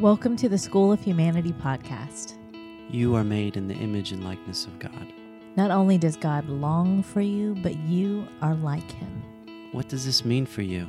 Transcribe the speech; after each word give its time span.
Welcome 0.00 0.34
to 0.36 0.48
the 0.48 0.56
School 0.56 0.92
of 0.92 1.00
Humanity 1.02 1.52
podcast. 1.52 2.38
You 2.88 3.14
are 3.16 3.22
made 3.22 3.58
in 3.58 3.68
the 3.68 3.74
image 3.74 4.12
and 4.12 4.24
likeness 4.24 4.64
of 4.64 4.78
God. 4.78 5.12
Not 5.56 5.70
only 5.70 5.98
does 5.98 6.16
God 6.16 6.48
long 6.48 7.02
for 7.02 7.20
you, 7.20 7.54
but 7.56 7.76
you 7.80 8.26
are 8.40 8.54
like 8.54 8.90
him. 8.92 9.22
What 9.72 9.90
does 9.90 10.06
this 10.06 10.24
mean 10.24 10.46
for 10.46 10.62
you? 10.62 10.88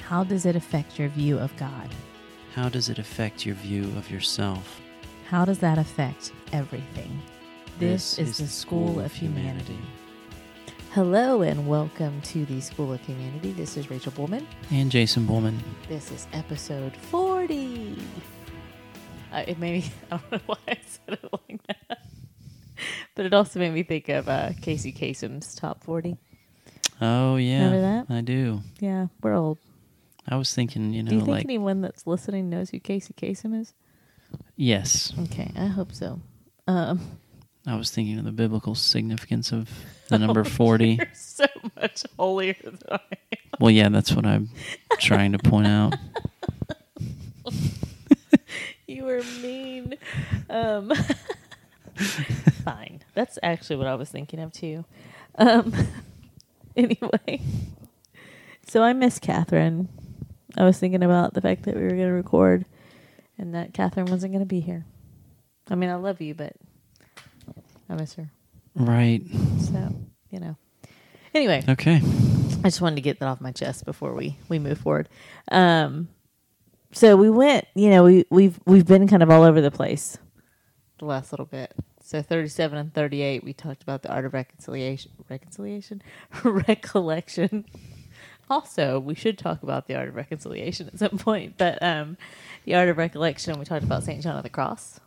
How 0.00 0.24
does 0.24 0.46
it 0.46 0.56
affect 0.56 0.98
your 0.98 1.10
view 1.10 1.38
of 1.38 1.56
God? 1.56 1.88
How 2.56 2.68
does 2.68 2.88
it 2.88 2.98
affect 2.98 3.46
your 3.46 3.54
view 3.54 3.84
of 3.96 4.10
yourself? 4.10 4.80
How 5.28 5.44
does 5.44 5.60
that 5.60 5.78
affect 5.78 6.32
everything? 6.52 7.22
This, 7.78 8.18
is, 8.18 8.38
the 8.38 8.48
School 8.48 8.98
of 8.98 9.12
Humanity. 9.12 9.78
Hello 10.94 11.42
and 11.42 11.66
welcome 11.66 12.20
to 12.20 12.44
the 12.44 12.60
School 12.60 12.92
of 12.92 13.00
Humanity. 13.00 13.50
This 13.50 13.76
is 13.76 13.90
Rachel 13.90 14.12
Bullman. 14.12 14.46
And 14.70 14.92
Jason 14.92 15.26
Bullman. 15.26 15.58
This 15.88 16.12
is 16.12 16.28
episode 16.32 16.96
40. 16.96 17.98
Uh, 19.34 19.44
it 19.48 19.58
made 19.58 19.82
me, 19.84 19.90
I 20.12 20.16
don't 20.18 20.32
know 20.32 20.40
why 20.46 20.56
I 20.68 20.78
said 20.86 21.18
it 21.22 21.28
like 21.32 21.60
that. 21.66 21.98
But 23.16 23.26
it 23.26 23.32
also 23.32 23.60
made 23.60 23.72
me 23.72 23.84
think 23.84 24.08
of 24.08 24.28
uh, 24.28 24.50
Casey 24.60 24.92
Kasem's 24.92 25.54
top 25.54 25.84
40. 25.84 26.16
Oh 27.00 27.36
yeah, 27.36 27.64
Remember 27.64 27.80
that? 28.08 28.14
I 28.14 28.20
do. 28.22 28.62
Yeah, 28.80 29.06
we're 29.22 29.34
old. 29.34 29.58
I 30.28 30.34
was 30.36 30.52
thinking, 30.52 30.92
you 30.92 31.02
know, 31.04 31.10
Do 31.10 31.14
you 31.16 31.20
think 31.20 31.30
like 31.30 31.44
anyone 31.44 31.80
that's 31.80 32.06
listening 32.06 32.50
knows 32.50 32.70
who 32.70 32.80
Casey 32.80 33.12
Kasem 33.14 33.60
is? 33.60 33.72
yes, 34.56 35.12
Okay, 35.24 35.52
I 35.56 35.66
hope 35.66 35.92
so. 35.92 36.20
Um, 36.66 37.00
I 37.66 37.76
was 37.76 37.90
thinking 37.92 38.18
of 38.18 38.24
the 38.24 38.32
biblical 38.32 38.74
significance 38.74 39.52
of 39.52 39.70
the 40.08 40.18
number 40.18 40.42
forty. 40.42 40.94
you're 40.94 41.06
so 41.14 41.46
much 41.80 42.02
holier 42.18 42.56
than 42.64 42.78
I 42.90 42.94
am. 43.32 43.38
Well, 43.60 43.70
yeah, 43.70 43.88
that's 43.90 44.12
what 44.12 44.26
I'm 44.26 44.50
trying 44.98 45.32
to 45.32 45.38
point 45.38 45.68
out. 45.68 45.94
You 48.94 49.04
were 49.06 49.22
mean. 49.42 49.96
Um, 50.48 50.92
fine. 52.64 53.02
That's 53.14 53.40
actually 53.42 53.74
what 53.74 53.88
I 53.88 53.96
was 53.96 54.08
thinking 54.08 54.38
of 54.38 54.52
too. 54.52 54.84
Um, 55.36 55.74
anyway, 56.76 57.42
so 58.68 58.84
I 58.84 58.92
miss 58.92 59.18
Catherine. 59.18 59.88
I 60.56 60.64
was 60.64 60.78
thinking 60.78 61.02
about 61.02 61.34
the 61.34 61.40
fact 61.40 61.64
that 61.64 61.74
we 61.74 61.82
were 61.82 61.88
going 61.88 62.02
to 62.02 62.12
record 62.12 62.66
and 63.36 63.52
that 63.56 63.74
Catherine 63.74 64.06
wasn't 64.06 64.32
going 64.32 64.44
to 64.44 64.46
be 64.46 64.60
here. 64.60 64.84
I 65.68 65.74
mean, 65.74 65.90
I 65.90 65.96
love 65.96 66.20
you, 66.20 66.34
but 66.34 66.52
I 67.88 67.94
miss 67.94 68.14
her. 68.14 68.30
Right. 68.76 69.22
So, 69.58 69.92
you 70.30 70.38
know. 70.38 70.56
Anyway, 71.34 71.64
Okay. 71.68 72.00
I 72.60 72.68
just 72.68 72.80
wanted 72.80 72.96
to 72.96 73.02
get 73.02 73.18
that 73.18 73.26
off 73.26 73.40
my 73.40 73.50
chest 73.50 73.84
before 73.84 74.14
we 74.14 74.38
we 74.48 74.60
move 74.60 74.78
forward. 74.78 75.08
Um, 75.50 76.08
so 76.94 77.16
we 77.16 77.28
went. 77.30 77.66
You 77.74 77.90
know, 77.90 78.04
we 78.04 78.24
we've 78.30 78.58
we've 78.66 78.86
been 78.86 79.06
kind 79.08 79.22
of 79.22 79.30
all 79.30 79.42
over 79.42 79.60
the 79.60 79.70
place 79.70 80.18
the 80.98 81.04
last 81.04 81.32
little 81.32 81.46
bit. 81.46 81.74
So 82.02 82.22
thirty-seven 82.22 82.76
and 82.78 82.94
thirty-eight, 82.94 83.44
we 83.44 83.52
talked 83.52 83.82
about 83.82 84.02
the 84.02 84.12
art 84.12 84.24
of 84.24 84.32
reconciliation, 84.34 85.12
reconciliation, 85.28 86.02
recollection. 86.44 87.64
Also, 88.50 89.00
we 89.00 89.14
should 89.14 89.38
talk 89.38 89.62
about 89.62 89.86
the 89.86 89.94
art 89.94 90.08
of 90.10 90.14
reconciliation 90.14 90.86
at 90.88 90.98
some 90.98 91.16
point. 91.18 91.54
But 91.56 91.82
um, 91.82 92.18
the 92.66 92.74
art 92.74 92.88
of 92.90 92.98
recollection, 92.98 93.58
we 93.58 93.64
talked 93.64 93.84
about 93.84 94.02
Saint 94.04 94.22
John 94.22 94.36
of 94.36 94.42
the 94.42 94.50
Cross 94.50 95.00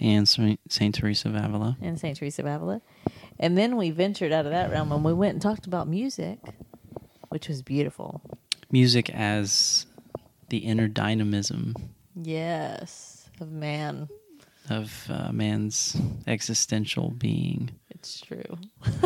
And 0.00 0.28
Saint 0.28 0.60
Saint 0.68 0.94
Teresa 0.94 1.28
of 1.28 1.34
Avila. 1.34 1.78
and 1.80 1.98
Saint 1.98 2.18
Teresa 2.18 2.42
of 2.42 2.46
Avila, 2.48 2.82
and 3.40 3.56
then 3.56 3.76
we 3.76 3.90
ventured 3.90 4.32
out 4.32 4.44
of 4.44 4.52
that 4.52 4.70
realm 4.70 4.92
and 4.92 5.02
we 5.02 5.14
went 5.14 5.32
and 5.32 5.42
talked 5.42 5.66
about 5.66 5.88
music, 5.88 6.40
which 7.30 7.48
was 7.48 7.62
beautiful. 7.62 8.20
Music 8.70 9.08
as 9.10 9.86
the 10.48 10.58
inner 10.58 10.88
dynamism 10.88 11.74
Yes, 12.20 13.30
of 13.40 13.52
man. 13.52 14.08
of 14.70 15.06
uh, 15.08 15.30
man's 15.32 15.96
existential 16.26 17.10
being. 17.10 17.70
It's 17.90 18.20
true. 18.20 18.58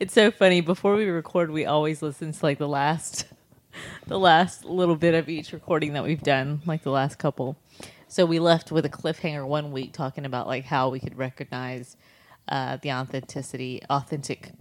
it's 0.00 0.14
so 0.14 0.30
funny. 0.30 0.60
Before 0.60 0.94
we 0.96 1.06
record, 1.06 1.50
we 1.50 1.64
always 1.64 2.02
listen 2.02 2.32
to 2.32 2.38
like 2.44 2.58
the 2.58 2.68
last, 2.68 3.26
the 4.06 4.18
last 4.18 4.64
little 4.64 4.96
bit 4.96 5.14
of 5.14 5.28
each 5.28 5.52
recording 5.52 5.92
that 5.94 6.04
we've 6.04 6.22
done, 6.22 6.60
like 6.66 6.82
the 6.82 6.90
last 6.90 7.18
couple. 7.18 7.56
So 8.08 8.26
we 8.26 8.38
left 8.38 8.70
with 8.70 8.84
a 8.84 8.90
cliffhanger 8.90 9.46
one 9.46 9.72
week 9.72 9.92
talking 9.92 10.24
about 10.24 10.46
like 10.46 10.64
how 10.64 10.88
we 10.90 11.00
could 11.00 11.16
recognize 11.18 11.96
uh, 12.48 12.76
the 12.82 12.92
authenticity, 12.92 13.80
authentic 13.88 14.52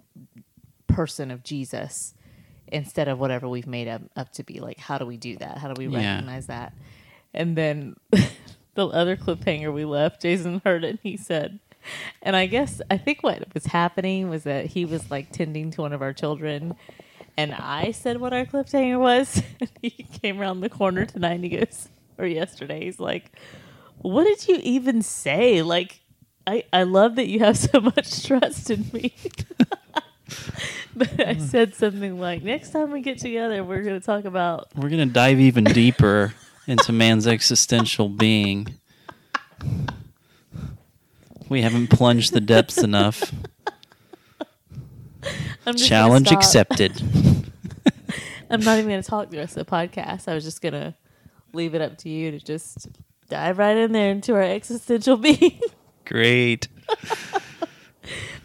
person 0.88 1.32
of 1.32 1.44
Jesus 1.44 2.14
instead 2.74 3.08
of 3.08 3.20
whatever 3.20 3.48
we've 3.48 3.68
made 3.68 3.88
him 3.88 4.10
up 4.16 4.32
to 4.34 4.44
be. 4.44 4.60
Like, 4.60 4.80
how 4.80 4.98
do 4.98 5.06
we 5.06 5.18
do 5.18 5.38
that? 5.38 5.58
How 5.60 5.72
do 5.72 5.80
we 5.80 5.88
Yeah. 5.88 6.14
recognize 6.16 6.48
that? 6.48 6.74
And 7.34 7.56
then 7.58 7.96
the 8.76 8.88
other 8.88 9.16
cliffhanger 9.16 9.74
we 9.74 9.86
left, 9.86 10.22
Jason 10.22 10.62
heard 10.66 10.84
it 10.84 10.90
and 10.92 11.00
he 11.04 11.18
said, 11.18 11.60
and 12.22 12.36
I 12.36 12.46
guess 12.48 12.82
I 12.90 12.98
think 12.98 13.24
what 13.24 13.54
was 13.54 13.66
happening 13.68 14.30
was 14.30 14.44
that 14.44 14.68
he 14.68 14.86
was 14.86 15.12
like 15.12 15.32
tending 15.32 15.72
to 15.72 15.82
one 15.82 15.94
of 15.94 16.02
our 16.02 16.14
children, 16.14 16.76
and 17.38 17.54
I 17.54 17.92
said 17.92 18.22
what 18.22 18.32
our 18.34 18.46
cliffhanger 18.46 19.00
was. 19.00 19.42
And 19.60 19.70
he 19.82 19.90
came 20.22 20.40
around 20.40 20.62
the 20.62 20.70
corner 20.70 21.06
tonight 21.06 21.34
and 21.34 21.44
he 21.44 21.50
goes, 21.58 21.90
or 22.18 22.26
yesterday, 22.26 22.86
he's 22.86 23.00
like, 23.02 23.34
"What 23.98 24.24
did 24.24 24.48
you 24.48 24.60
even 24.64 25.02
say? 25.02 25.62
Like, 25.62 26.00
I 26.48 26.64
I 26.72 26.84
love 26.84 27.16
that 27.18 27.28
you 27.28 27.40
have 27.40 27.58
so 27.58 27.82
much 27.96 28.26
trust 28.26 28.70
in 28.70 28.86
me." 28.94 29.14
but 30.96 31.20
I 31.20 31.38
said 31.38 31.76
something 31.76 32.20
like, 32.20 32.44
"Next 32.44 32.72
time 32.72 32.92
we 32.92 33.02
get 33.02 33.20
together, 33.20 33.64
we're 33.64 33.84
going 33.84 34.00
to 34.00 34.06
talk 34.06 34.26
about." 34.26 34.68
We're 34.76 34.90
going 34.90 35.08
to 35.08 35.14
dive 35.14 35.40
even 35.40 35.64
deeper 35.64 36.34
into 36.68 36.92
man's 36.92 37.28
existential 37.28 38.10
being. 38.10 38.76
We 41.50 41.62
haven't 41.62 41.88
plunged 41.88 42.34
the 42.34 42.42
depths 42.42 42.78
enough. 42.78 43.32
Challenge 45.76 46.32
accepted. 46.32 47.02
I'm 48.50 48.62
not 48.62 48.78
even 48.78 48.90
going 48.90 49.02
to 49.02 49.10
talk 49.10 49.30
the 49.30 49.38
rest 49.38 49.58
of 49.58 49.66
the 49.66 49.72
podcast. 49.72 50.28
I 50.28 50.36
was 50.36 50.44
just 50.44 50.62
going 50.62 50.74
to 50.74 50.94
leave 51.54 51.76
it 51.76 51.82
up 51.82 51.98
to 52.00 52.10
you 52.10 52.32
to 52.32 52.40
just 52.40 52.88
dive 53.30 53.58
right 53.58 53.76
in 53.78 53.92
there 53.92 54.12
into 54.12 54.34
our 54.36 54.42
existential 54.42 55.18
being. 55.18 55.60
Great. 56.06 56.68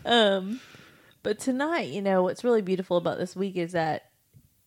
um, 0.04 0.60
but 1.22 1.38
tonight, 1.38 1.88
you 1.88 2.02
know, 2.02 2.22
what's 2.22 2.44
really 2.44 2.62
beautiful 2.62 2.96
about 2.96 3.18
this 3.18 3.34
week 3.34 3.56
is 3.56 3.72
that 3.72 4.10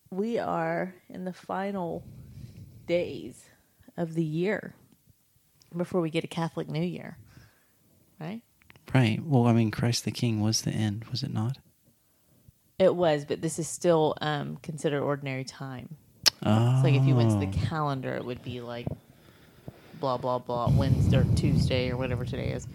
we 0.10 0.38
are 0.38 0.94
in 1.10 1.26
the 1.26 1.34
final 1.34 2.04
days 2.88 3.46
of 3.98 4.14
the 4.14 4.24
year 4.24 4.74
before 5.76 6.02
we 6.02 6.10
get 6.10 6.24
a 6.24 6.28
Catholic 6.28 6.70
New 6.70 6.84
Year, 6.84 7.18
right? 8.20 8.42
Right. 8.94 9.22
Well, 9.24 9.48
I 9.48 9.54
mean, 9.54 9.72
Christ 9.72 10.04
the 10.04 10.12
King 10.12 10.42
was 10.42 10.62
the 10.62 10.72
end, 10.72 11.06
was 11.06 11.24
it 11.24 11.34
not? 11.34 11.58
It 12.78 12.96
was, 12.96 13.26
but 13.26 13.42
this 13.42 13.60
is 13.60 13.68
still 13.68 14.16
um, 14.22 14.58
considered 14.58 15.02
ordinary 15.02 15.44
time. 15.44 15.96
Oh. 16.44 16.76
It's 16.76 16.84
like 16.84 16.96
if 16.96 17.06
you 17.06 17.16
went 17.16 17.32
to 17.32 17.46
the 17.46 17.68
calendar, 17.68 18.16
it 18.16 18.26
would 18.26 18.44
be 18.44 18.60
like 18.60 18.88
blah 20.00 20.18
blah 20.18 20.40
blah 20.40 20.68
Wednesday 20.70 21.18
or 21.18 21.26
Tuesday 21.36 21.92
or 21.92 21.98
whatever 21.98 22.26
today 22.26 22.50
is 22.50 22.68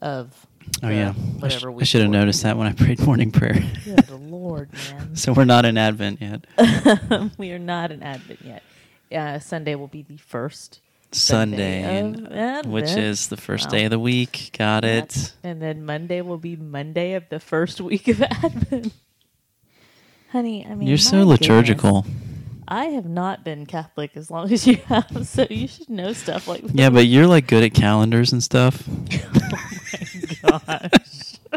of 0.00 0.46
Oh 0.82 0.88
yeah. 0.88 1.10
I, 1.10 1.48
sh- 1.48 1.62
whatever 1.62 1.80
I 1.80 1.84
should 1.84 2.02
have 2.02 2.10
noticed 2.10 2.42
that 2.42 2.56
when 2.56 2.66
I 2.66 2.72
prayed 2.72 3.00
morning 3.00 3.30
prayer. 3.30 3.62
Good 3.84 4.10
lord, 4.30 4.68
man. 4.72 5.14
so 5.16 5.32
we're 5.32 5.44
not 5.44 5.64
in 5.64 5.78
Advent 5.78 6.20
yet. 6.20 6.44
we 7.38 7.52
are 7.52 7.58
not 7.58 7.92
in 7.92 8.02
Advent 8.02 8.40
yet. 8.42 8.62
Uh, 9.16 9.38
Sunday 9.38 9.74
will 9.76 9.86
be 9.86 10.02
the 10.02 10.16
first 10.16 10.80
Sunday, 11.12 12.00
of 12.60 12.66
which 12.66 12.90
is 12.90 13.28
the 13.28 13.36
first 13.36 13.66
Wow. 13.66 13.70
day 13.70 13.84
of 13.84 13.90
the 13.92 13.98
week. 13.98 14.50
Got 14.58 14.84
it. 14.84 15.32
And 15.44 15.62
then 15.62 15.86
Monday 15.86 16.20
will 16.20 16.36
be 16.38 16.56
Monday 16.56 17.14
of 17.14 17.28
the 17.28 17.38
first 17.40 17.80
week 17.80 18.08
of 18.08 18.20
Advent. 18.22 18.92
Honey, 20.32 20.66
I 20.68 20.74
mean, 20.74 20.88
You're 20.88 20.98
so 20.98 21.22
liturgical. 21.24 22.02
goodness. 22.02 22.22
I 22.68 22.86
have 22.86 23.06
not 23.06 23.44
been 23.44 23.64
Catholic 23.64 24.16
as 24.16 24.28
long 24.28 24.52
as 24.52 24.66
you 24.66 24.74
have, 24.88 25.24
so 25.24 25.46
you 25.48 25.68
should 25.68 25.88
know 25.88 26.12
stuff 26.12 26.48
like 26.48 26.62
that. 26.62 26.74
Yeah, 26.74 26.90
but 26.90 27.06
you're 27.06 27.28
like 27.28 27.46
good 27.46 27.62
at 27.62 27.72
calendars 27.74 28.32
and 28.32 28.42
stuff. 28.42 28.82
Gosh. 30.42 31.38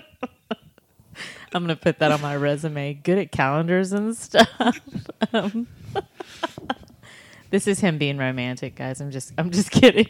I'm 1.53 1.63
gonna 1.63 1.75
put 1.75 1.99
that 1.99 2.11
on 2.11 2.21
my 2.21 2.35
resume. 2.35 2.93
Good 2.93 3.17
at 3.17 3.31
calendars 3.31 3.91
and 3.91 4.15
stuff. 4.15 4.79
Um, 5.33 5.67
this 7.49 7.67
is 7.67 7.79
him 7.79 7.97
being 7.97 8.17
romantic, 8.17 8.75
guys. 8.75 9.01
I'm 9.01 9.11
just, 9.11 9.33
I'm 9.37 9.49
just 9.49 9.71
kidding. 9.71 10.07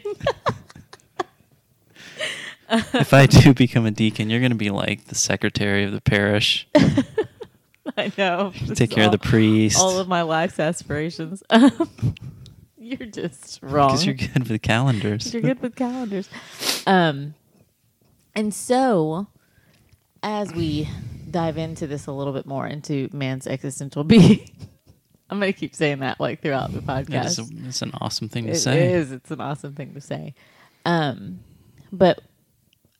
if 2.70 3.14
I 3.14 3.26
do 3.26 3.54
become 3.54 3.86
a 3.86 3.90
deacon, 3.90 4.28
you're 4.30 4.40
going 4.40 4.52
to 4.52 4.56
be 4.56 4.70
like 4.70 5.06
the 5.06 5.14
secretary 5.14 5.84
of 5.84 5.92
the 5.92 6.00
parish. 6.00 6.68
I 7.96 8.12
know. 8.16 8.52
Take 8.74 8.90
care 8.90 9.06
of 9.06 9.12
the 9.12 9.18
all- 9.18 9.30
priest. 9.30 9.78
All 9.78 9.98
of 9.98 10.08
my 10.08 10.22
life's 10.22 10.60
aspirations. 10.60 11.42
Um, 11.50 11.90
you're 12.76 13.08
just 13.08 13.62
wrong. 13.62 13.88
Because 13.88 14.06
you're 14.06 14.14
good 14.14 14.48
with 14.48 14.62
calendars. 14.62 15.32
You're 15.32 15.42
good 15.42 15.60
with 15.60 15.74
calendars. 15.74 16.28
Um, 16.86 17.34
and 18.34 18.52
so, 18.54 19.26
as 20.22 20.52
we 20.52 20.88
dive 21.30 21.58
into 21.58 21.86
this 21.86 22.06
a 22.06 22.12
little 22.12 22.32
bit 22.32 22.46
more 22.46 22.66
into 22.66 23.08
man's 23.12 23.46
existential 23.46 24.04
being, 24.04 24.50
I'm 25.30 25.38
gonna 25.38 25.52
keep 25.52 25.74
saying 25.74 26.00
that 26.00 26.18
like 26.20 26.42
throughout 26.42 26.72
the 26.72 26.80
podcast. 26.80 27.24
is 27.26 27.38
a, 27.38 27.44
it's 27.68 27.82
an 27.82 27.92
awesome 28.00 28.28
thing 28.28 28.46
to 28.46 28.52
It 28.52 28.56
say. 28.56 28.86
It 28.86 28.92
is. 28.96 29.12
It's 29.12 29.30
an 29.30 29.40
awesome 29.40 29.74
thing 29.74 29.94
to 29.94 30.00
say. 30.00 30.34
Um, 30.84 31.40
but 31.92 32.20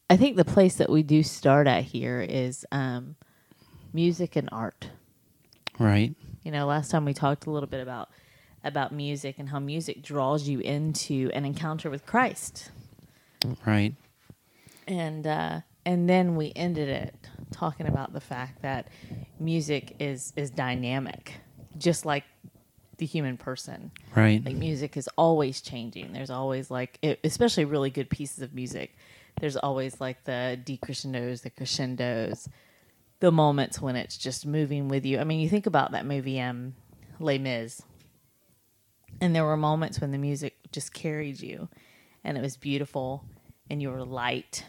I 0.09 0.17
think 0.17 0.37
the 0.37 0.45
place 0.45 0.77
that 0.77 0.91
we 0.91 1.03
do 1.03 1.23
start 1.23 1.67
at 1.67 1.85
here 1.85 2.21
is 2.21 2.67
um, 2.73 3.17
music 3.93 4.37
and 4.37 4.49
art. 4.53 4.89
Right. 5.79 6.15
You 6.45 6.51
know, 6.53 6.67
last 6.67 6.91
time 6.91 7.05
we 7.05 7.15
talked 7.15 7.47
a 7.47 7.51
little 7.51 7.69
bit 7.69 7.81
about 7.81 8.09
about 8.63 8.93
music 8.93 9.37
and 9.39 9.49
how 9.49 9.59
music 9.59 10.03
draws 10.03 10.47
you 10.47 10.61
into 10.61 11.31
an 11.33 11.45
encounter 11.45 11.89
with 11.89 12.05
Christ, 12.07 12.71
Right. 13.65 13.95
And 14.91 15.27
uh, 15.27 15.61
and 15.87 16.09
then 16.09 16.37
we 16.37 16.53
ended 16.55 16.89
it 16.89 17.15
talking 17.51 17.87
about 17.87 18.13
the 18.13 18.21
fact 18.21 18.63
that 18.63 18.89
music 19.39 19.97
is 19.99 20.33
is 20.37 20.51
dynamic, 20.51 21.35
just 21.79 22.05
like 22.05 22.25
the 22.99 23.07
human 23.07 23.39
person. 23.39 23.91
Right. 24.15 24.45
like 24.45 24.57
music 24.57 24.97
is 24.97 25.09
always 25.17 25.63
changing 25.63 26.13
there's 26.13 26.29
always 26.31 26.71
like 26.71 26.99
it, 27.01 27.19
especially 27.25 27.65
really 27.65 27.89
good 27.89 28.11
pieces 28.11 28.43
of 28.43 28.55
music 28.55 28.95
there's 29.41 29.57
always 29.57 30.01
like 30.01 30.25
the 30.25 30.61
decrescendos 30.65 31.43
the 31.43 31.49
crescendos 31.49 32.49
the 33.21 33.31
moments 33.31 33.81
when 33.81 33.97
it's 33.97 34.19
just 34.19 34.45
moving 34.45 34.89
with 34.89 35.07
you 35.07 35.19
i 35.19 35.25
mean 35.25 35.41
you 35.41 35.49
think 35.49 35.67
about 35.67 35.93
that 35.93 36.05
movie 36.05 36.41
um 36.41 36.75
les 37.21 37.39
mis 37.39 37.81
and 39.21 39.35
there 39.35 39.45
were 39.45 39.57
moments 39.57 40.01
when 40.01 40.11
the 40.11 40.19
music 40.19 40.57
just 40.73 40.93
carried 40.93 41.41
you 41.41 41.69
and 42.25 42.37
it 42.37 42.43
was 42.43 42.57
beautiful 42.57 43.25
and 43.71 43.81
you 43.81 43.91
were 43.91 44.05
light 44.05 44.65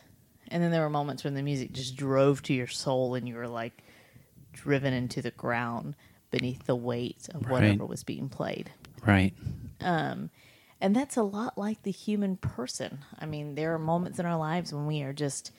and 0.51 0.61
then 0.61 0.69
there 0.71 0.81
were 0.81 0.89
moments 0.89 1.23
when 1.23 1.33
the 1.33 1.41
music 1.41 1.71
just 1.71 1.95
drove 1.95 2.43
to 2.43 2.53
your 2.53 2.67
soul 2.67 3.15
and 3.15 3.27
you 3.27 3.35
were 3.35 3.47
like 3.47 3.81
driven 4.53 4.93
into 4.93 5.21
the 5.21 5.31
ground 5.31 5.95
beneath 6.29 6.65
the 6.65 6.75
weight 6.75 7.27
of 7.33 7.41
Right. 7.43 7.51
whatever 7.51 7.85
was 7.85 8.03
being 8.03 8.29
played 8.29 8.69
Right. 9.05 9.33
um, 9.79 10.29
and 10.79 10.95
that's 10.95 11.15
a 11.17 11.23
lot 11.23 11.57
like 11.57 11.83
the 11.83 11.91
human 11.91 12.37
person. 12.37 12.99
I 13.19 13.25
mean, 13.27 13.53
there 13.55 13.73
are 13.75 13.79
moments 13.79 14.17
in 14.19 14.25
our 14.25 14.37
lives 14.37 14.73
when 14.73 14.87
we 14.87 15.03
are 15.03 15.13
just 15.13 15.51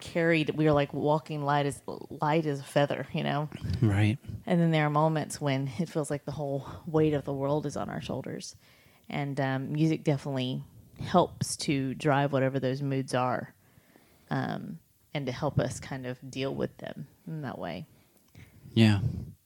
carried. 0.00 0.50
We 0.56 0.66
are 0.66 0.72
like 0.72 0.92
walking 0.92 1.44
light 1.44 1.66
as 1.66 1.80
light 1.86 2.46
as 2.46 2.58
a 2.60 2.64
feather, 2.64 3.06
you 3.12 3.22
know. 3.22 3.48
Right. 3.80 4.18
And 4.44 4.60
then 4.60 4.72
there 4.72 4.84
are 4.86 4.90
moments 4.90 5.40
when 5.40 5.70
it 5.78 5.88
feels 5.88 6.10
like 6.10 6.24
the 6.24 6.32
whole 6.32 6.66
weight 6.86 7.14
of 7.14 7.24
the 7.24 7.32
world 7.32 7.64
is 7.64 7.76
on 7.76 7.88
our 7.88 8.00
shoulders. 8.00 8.56
And 9.08 9.40
um, 9.40 9.72
music 9.72 10.02
definitely 10.02 10.64
helps 11.00 11.56
to 11.58 11.94
drive 11.94 12.32
whatever 12.32 12.58
those 12.58 12.82
moods 12.82 13.14
are, 13.14 13.54
um, 14.30 14.78
and 15.14 15.26
to 15.26 15.32
help 15.32 15.58
us 15.58 15.80
kind 15.80 16.06
of 16.06 16.18
deal 16.30 16.54
with 16.54 16.76
them 16.78 17.06
in 17.26 17.42
that 17.42 17.58
way. 17.58 17.86
Yeah. 18.74 19.00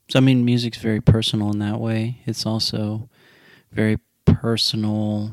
So 0.08 0.18
I 0.18 0.20
mean, 0.20 0.44
music's 0.44 0.78
very 0.78 1.00
personal 1.00 1.52
in 1.52 1.60
that 1.60 1.80
way. 1.80 2.20
It's 2.26 2.44
also 2.44 3.08
very 3.72 3.98
personal 4.24 5.32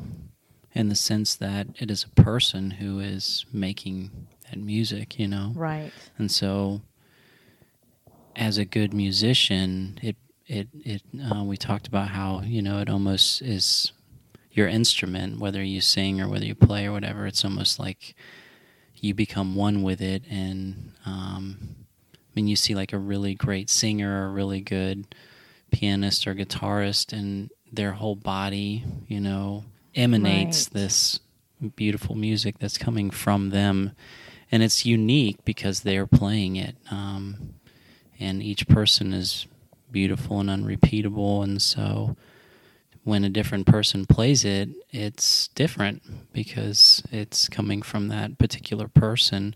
in 0.72 0.88
the 0.88 0.94
sense 0.94 1.34
that 1.34 1.66
it 1.78 1.90
is 1.90 2.04
a 2.04 2.22
person 2.22 2.70
who 2.72 3.00
is 3.00 3.44
making 3.52 4.10
that 4.48 4.58
music, 4.58 5.18
you 5.18 5.26
know. 5.26 5.52
Right. 5.54 5.90
And 6.16 6.30
so, 6.30 6.82
as 8.36 8.58
a 8.58 8.64
good 8.64 8.94
musician, 8.94 9.98
it 10.02 10.16
it 10.46 10.68
it 10.84 11.02
uh, 11.30 11.42
we 11.42 11.56
talked 11.56 11.88
about 11.88 12.08
how 12.08 12.42
you 12.42 12.62
know 12.62 12.78
it 12.78 12.88
almost 12.88 13.42
is 13.42 13.92
your 14.52 14.68
instrument, 14.68 15.40
whether 15.40 15.62
you 15.62 15.80
sing 15.80 16.20
or 16.20 16.28
whether 16.28 16.44
you 16.44 16.54
play 16.54 16.86
or 16.86 16.92
whatever. 16.92 17.26
It's 17.26 17.44
almost 17.44 17.78
like 17.78 18.14
you 19.02 19.14
become 19.14 19.54
one 19.54 19.82
with 19.82 20.00
it, 20.00 20.22
and 20.30 20.92
um, 21.06 21.58
I 22.14 22.18
mean, 22.34 22.48
you 22.48 22.56
see 22.56 22.74
like 22.74 22.92
a 22.92 22.98
really 22.98 23.34
great 23.34 23.70
singer, 23.70 24.26
a 24.26 24.30
really 24.30 24.60
good 24.60 25.06
pianist 25.70 26.26
or 26.26 26.34
guitarist, 26.34 27.12
and 27.12 27.50
their 27.72 27.92
whole 27.92 28.16
body, 28.16 28.84
you 29.06 29.20
know, 29.20 29.64
emanates 29.94 30.68
Right. 30.68 30.72
this 30.80 31.20
beautiful 31.76 32.14
music 32.14 32.58
that's 32.58 32.78
coming 32.78 33.10
from 33.10 33.50
them 33.50 33.90
and 34.52 34.62
it's 34.62 34.86
unique 34.86 35.44
because 35.44 35.80
they're 35.80 36.06
playing 36.06 36.54
it 36.56 36.76
um, 36.90 37.54
and 38.20 38.40
each 38.42 38.68
person 38.68 39.12
is 39.12 39.46
beautiful 39.90 40.38
and 40.38 40.48
unrepeatable 40.48 41.42
and 41.42 41.60
so 41.60 42.16
when 43.08 43.24
a 43.24 43.30
different 43.30 43.66
person 43.66 44.04
plays 44.06 44.44
it 44.44 44.68
it's 44.90 45.48
different 45.48 46.02
because 46.32 47.02
it's 47.10 47.48
coming 47.48 47.80
from 47.82 48.08
that 48.08 48.38
particular 48.38 48.86
person 48.88 49.54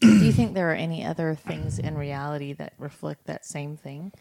Do 0.00 0.24
you 0.24 0.30
think 0.32 0.54
there 0.54 0.70
are 0.70 0.74
any 0.74 1.04
other 1.04 1.34
things 1.34 1.80
in 1.80 1.98
reality 1.98 2.52
that 2.52 2.72
reflect 2.78 3.26
that 3.26 3.44
same 3.44 3.76
thing? 3.76 4.12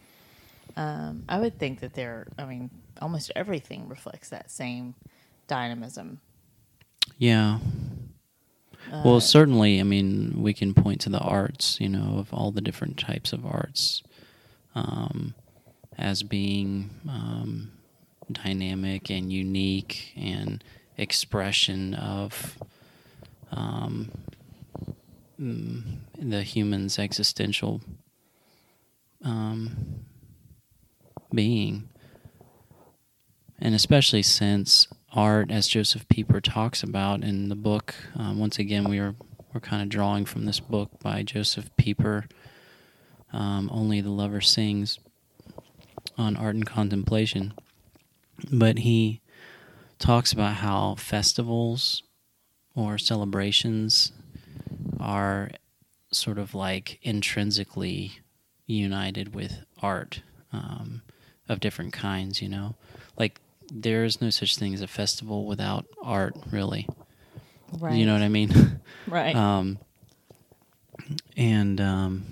Um, 0.75 1.23
I 1.29 1.39
would 1.39 1.59
think 1.59 1.81
that 1.81 1.93
there. 1.93 2.25
I 2.37 2.45
mean, 2.45 2.71
almost 2.99 3.31
everything 3.35 3.87
reflects 3.87 4.29
that 4.29 4.49
same 4.49 4.95
dynamism. 5.47 6.19
yeah 7.19 7.59
Uh, 8.91 9.01
well 9.05 9.19
certainly 9.19 9.79
i 9.79 9.83
mean 9.83 10.33
we 10.41 10.51
can 10.53 10.73
point 10.73 10.99
to 11.01 11.09
the 11.09 11.19
arts 11.19 11.77
you 11.79 11.89
know 11.89 12.17
of 12.17 12.33
all 12.33 12.51
the 12.51 12.61
different 12.61 12.97
types 12.97 13.31
of 13.33 13.45
arts 13.45 14.01
um, 14.75 15.33
as 15.97 16.23
being 16.23 16.89
um, 17.07 17.71
dynamic 18.31 19.09
and 19.09 19.31
unique 19.31 20.13
and 20.15 20.63
expression 20.97 21.93
of 21.93 22.57
um, 23.51 24.11
mm, 25.39 25.81
the 26.17 26.43
human's 26.43 26.99
existential 26.99 27.81
um, 29.23 30.05
being. 31.33 31.89
And 33.59 33.73
especially 33.73 34.23
since 34.23 34.87
art, 35.13 35.49
as 35.49 35.67
Joseph 35.67 36.07
Pieper 36.09 36.41
talks 36.41 36.83
about 36.83 37.23
in 37.23 37.49
the 37.49 37.55
book, 37.55 37.95
um, 38.15 38.39
once 38.39 38.59
again, 38.59 38.83
we 38.85 38.99
are 38.99 39.15
we're 39.53 39.61
kind 39.61 39.81
of 39.81 39.89
drawing 39.89 40.25
from 40.25 40.45
this 40.45 40.59
book 40.59 40.91
by 41.01 41.23
Joseph 41.23 41.75
Pieper, 41.77 42.27
um, 43.33 43.69
Only 43.73 44.01
the 44.01 44.11
Lover 44.11 44.41
Sings, 44.41 44.99
on 46.17 46.35
art 46.35 46.53
and 46.53 46.65
contemplation. 46.65 47.53
But 48.51 48.79
he 48.79 49.21
talks 49.99 50.31
about 50.31 50.55
how 50.55 50.95
festivals 50.95 52.03
or 52.75 52.97
celebrations 52.97 54.11
are 54.99 55.49
sort 56.11 56.37
of 56.37 56.53
like 56.53 56.99
intrinsically 57.01 58.19
united 58.65 59.33
with 59.33 59.63
art 59.81 60.21
um, 60.53 61.01
of 61.49 61.59
different 61.59 61.93
kinds, 61.93 62.41
you 62.41 62.49
know? 62.49 62.75
Like, 63.17 63.39
there 63.71 64.03
is 64.03 64.21
no 64.21 64.29
such 64.29 64.55
thing 64.55 64.73
as 64.73 64.81
a 64.81 64.87
festival 64.87 65.45
without 65.45 65.85
art, 66.01 66.35
really. 66.51 66.87
right. 67.79 67.95
You 67.95 68.05
know 68.05 68.13
what 68.13 68.21
I 68.21 68.29
mean? 68.29 68.51
Right. 69.07 69.35
um, 69.37 69.79
and 71.37 71.79
um, 71.79 72.25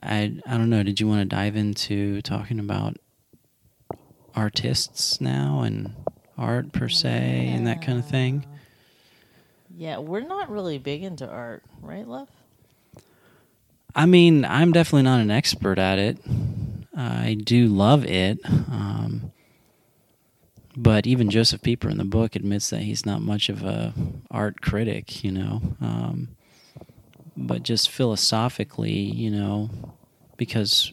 I 0.00 0.38
I 0.46 0.56
don't 0.56 0.70
know. 0.70 0.84
Did 0.84 1.00
you 1.00 1.08
want 1.08 1.28
to 1.28 1.36
dive 1.36 1.56
into 1.56 2.22
talking 2.22 2.60
about 2.60 2.96
artists 4.36 5.20
now 5.20 5.60
and 5.60 5.94
art 6.36 6.72
per 6.72 6.88
se 6.88 7.48
and 7.54 7.66
that 7.66 7.82
kind 7.82 7.98
of 7.98 8.08
thing? 8.08 8.46
yeah, 9.76 9.98
we're 9.98 10.20
not 10.20 10.50
really 10.50 10.78
big 10.78 11.02
into 11.02 11.28
art, 11.28 11.62
right, 11.80 12.06
love? 12.06 12.28
I 13.94 14.06
mean, 14.06 14.44
I'm 14.44 14.72
definitely 14.72 15.02
not 15.02 15.20
an 15.20 15.30
expert 15.30 15.78
at 15.78 15.98
it. 15.98 16.18
I 16.96 17.34
do 17.34 17.66
love 17.68 18.04
it. 18.04 18.38
Um, 18.44 19.32
but 20.76 21.06
even 21.06 21.30
Joseph 21.30 21.62
Pieper 21.62 21.88
in 21.88 21.98
the 21.98 22.04
book 22.04 22.34
admits 22.34 22.70
that 22.70 22.80
he's 22.82 23.06
not 23.06 23.22
much 23.22 23.48
of 23.48 23.62
a 23.62 23.94
art 24.30 24.60
critic, 24.60 25.22
you 25.22 25.30
know. 25.30 25.62
Um, 25.80 26.28
but 27.36 27.62
just 27.62 27.90
philosophically, 27.90 28.92
you 28.92 29.30
know, 29.30 29.70
because 30.36 30.92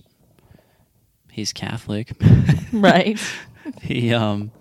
he's 1.31 1.53
Catholic, 1.53 2.11
Right. 2.73 3.19
he 3.81 4.13
um, 4.13 4.51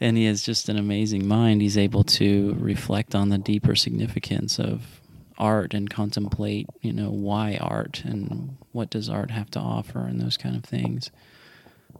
and 0.00 0.16
he 0.16 0.26
has 0.26 0.42
just 0.42 0.68
an 0.68 0.76
amazing 0.76 1.26
mind. 1.26 1.62
He's 1.62 1.78
able 1.78 2.04
to 2.04 2.56
reflect 2.58 3.14
on 3.14 3.28
the 3.30 3.38
deeper 3.38 3.74
significance 3.74 4.58
of 4.58 5.00
art 5.38 5.74
and 5.74 5.88
contemplate, 5.90 6.68
you 6.80 6.92
know, 6.92 7.10
why 7.10 7.56
art 7.60 8.02
and 8.04 8.56
what 8.72 8.90
does 8.90 9.08
art 9.08 9.30
have 9.30 9.50
to 9.52 9.58
offer 9.60 10.00
and 10.00 10.20
those 10.20 10.36
kind 10.36 10.56
of 10.56 10.64
things. 10.64 11.10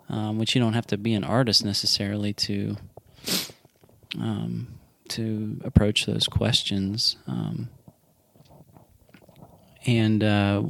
Um, 0.09 0.39
which 0.39 0.55
you 0.55 0.61
don't 0.61 0.75
have 0.75 0.87
to 0.89 0.99
be 0.99 1.15
an 1.15 1.25
artist 1.25 1.65
necessarily 1.65 2.35
to 2.35 2.77
um, 4.19 4.69
to 5.09 5.61
approach 5.65 6.05
those 6.07 6.27
questions. 6.27 7.17
Um, 7.27 7.71
and 9.87 10.23
uh, 10.23 10.63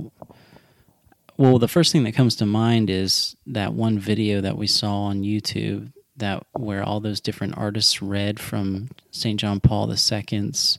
well, 1.36 1.58
the 1.58 1.68
first 1.68 1.92
thing 1.92 2.04
that 2.04 2.14
comes 2.14 2.36
to 2.36 2.46
mind 2.46 2.90
is 2.90 3.36
that 3.46 3.74
one 3.74 3.98
video 3.98 4.40
that 4.40 4.56
we 4.56 4.66
saw 4.66 5.04
on 5.04 5.22
YouTube 5.22 5.92
that 6.16 6.46
where 6.52 6.82
all 6.82 7.00
those 7.00 7.20
different 7.20 7.58
artists 7.58 8.00
read 8.00 8.38
from 8.38 8.88
St. 9.10 9.38
John 9.38 9.58
Paul 9.58 9.90
II's 9.90 10.78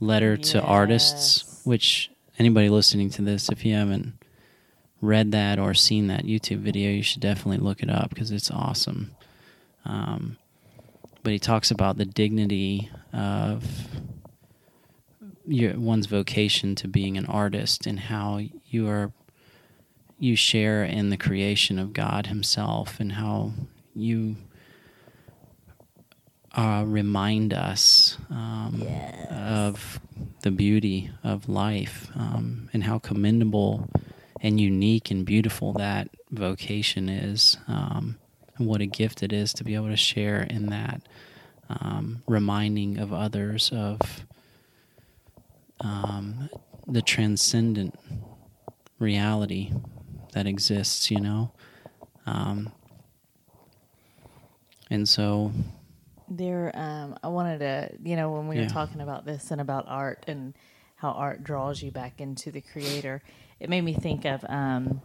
letter 0.00 0.36
to 0.36 0.60
artists, 0.62 1.62
which 1.64 2.10
anybody 2.38 2.68
listening 2.68 3.10
to 3.10 3.22
this, 3.22 3.48
if 3.48 3.64
you 3.64 3.74
haven't 3.74 4.14
read 5.00 5.32
that 5.32 5.58
or 5.58 5.72
seen 5.72 6.08
that 6.08 6.24
YouTube 6.24 6.58
video, 6.58 6.90
you 6.90 7.02
should 7.02 7.22
definitely 7.22 7.64
look 7.64 7.82
it 7.82 7.90
up 7.90 8.10
because 8.10 8.30
it's 8.30 8.50
awesome. 8.50 9.12
Um, 9.86 10.36
but 11.22 11.32
he 11.32 11.38
talks 11.38 11.70
about 11.70 11.96
the 11.96 12.04
dignity 12.04 12.90
of 13.12 13.64
your 15.46 15.78
one's 15.78 16.06
vocation 16.06 16.74
to 16.76 16.88
being 16.88 17.16
an 17.16 17.26
artist 17.26 17.86
and 17.86 17.98
how 17.98 18.40
you 18.66 18.88
are 18.88 19.12
you 20.20 20.36
share 20.36 20.84
in 20.84 21.10
the 21.10 21.16
creation 21.16 21.78
of 21.78 21.92
God 21.92 22.26
Himself 22.26 23.00
and 23.00 23.12
how 23.12 23.52
you 23.94 24.36
uh, 26.52 26.84
remind 26.86 27.52
us 27.54 28.18
um, 28.30 28.76
Yes. 28.82 29.26
of 29.30 30.00
the 30.42 30.50
beauty 30.50 31.10
of 31.24 31.48
life 31.48 32.10
um, 32.14 32.68
and 32.72 32.84
how 32.84 32.98
commendable 32.98 33.88
and 34.40 34.60
unique 34.60 35.10
and 35.10 35.24
beautiful 35.24 35.72
that 35.74 36.08
vocation 36.30 37.08
is, 37.08 37.56
um, 37.68 38.16
and 38.56 38.66
what 38.66 38.80
a 38.80 38.86
gift 38.86 39.22
it 39.22 39.32
is 39.32 39.52
to 39.54 39.64
be 39.64 39.74
able 39.74 39.88
to 39.88 39.96
share 39.96 40.42
in 40.42 40.66
that, 40.66 41.02
um, 41.68 42.22
reminding 42.26 42.98
of 42.98 43.12
others 43.12 43.70
of 43.72 44.00
um, 45.80 46.48
the 46.86 47.02
transcendent 47.02 47.98
reality 48.98 49.72
that 50.32 50.46
exists, 50.46 51.10
you 51.10 51.20
know. 51.20 51.52
Um, 52.26 52.72
and 54.90 55.08
so, 55.08 55.52
There, 56.28 56.72
um, 56.74 57.18
I 57.22 57.28
wanted 57.28 57.58
to, 57.60 57.90
you 58.04 58.16
know, 58.16 58.32
when 58.32 58.48
we 58.48 58.56
were 58.58 58.66
talking 58.66 59.00
about 59.00 59.24
this 59.24 59.50
and 59.50 59.60
about 59.60 59.86
art 59.88 60.24
and 60.26 60.54
how 60.96 61.12
art 61.12 61.42
draws 61.44 61.82
you 61.82 61.90
back 61.90 62.20
into 62.20 62.50
the 62.50 62.60
creator, 62.60 63.22
it 63.58 63.70
made 63.70 63.82
me 63.82 63.94
think 63.94 64.24
of 64.24 64.44
um, 64.48 65.00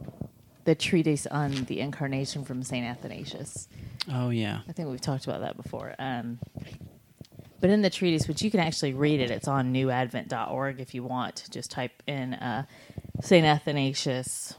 the 0.66 0.76
treatise 0.76 1.26
on 1.28 1.52
the 1.66 1.80
incarnation 1.80 2.44
from 2.44 2.64
St. 2.64 2.86
Athanasius. 2.86 3.68
oh 4.12 4.30
yeah, 4.30 4.62
I 4.68 4.72
think 4.72 4.90
we've 4.90 5.02
talked 5.02 5.26
about 5.26 5.42
that 5.42 5.56
before. 5.56 5.96
Um, 6.00 6.40
but 7.62 7.70
in 7.70 7.82
the 7.82 7.90
treatise, 7.90 8.28
which 8.28 8.42
you 8.42 8.52
can 8.52 8.60
actually 8.60 8.94
read 8.94 9.20
it, 9.20 9.32
it's 9.32 9.48
on 9.48 9.74
newadvent.org 9.74 10.80
if 10.80 10.94
you 10.94 11.04
want. 11.04 11.46
Just 11.50 11.72
type 11.72 12.04
in 12.06 12.34
uh, 12.34 12.66
St. 13.22 13.46
Athanasius 13.46 14.56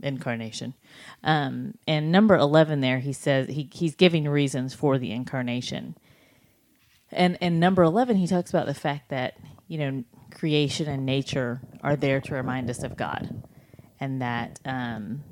incarnation. 0.00 0.74
Um, 1.22 1.74
and 1.86 2.12
number 2.12 2.36
11 2.36 2.80
there, 2.80 2.98
he 2.98 3.12
says 3.12 3.48
he, 3.48 3.68
he's 3.72 3.94
giving 3.94 4.28
reasons 4.28 4.74
for 4.74 4.98
the 4.98 5.12
incarnation. 5.12 5.96
And 7.10 7.38
and 7.40 7.58
number 7.58 7.82
11, 7.82 8.16
he 8.16 8.26
talks 8.26 8.50
about 8.50 8.66
the 8.66 8.74
fact 8.74 9.08
that, 9.08 9.38
you 9.66 9.78
know, 9.78 10.04
creation 10.30 10.88
and 10.88 11.06
nature 11.06 11.60
are 11.82 11.96
there 11.96 12.20
to 12.20 12.34
remind 12.34 12.68
us 12.68 12.82
of 12.82 12.96
God. 12.96 13.42
And 14.00 14.20
that 14.22 14.60
um, 14.64 15.24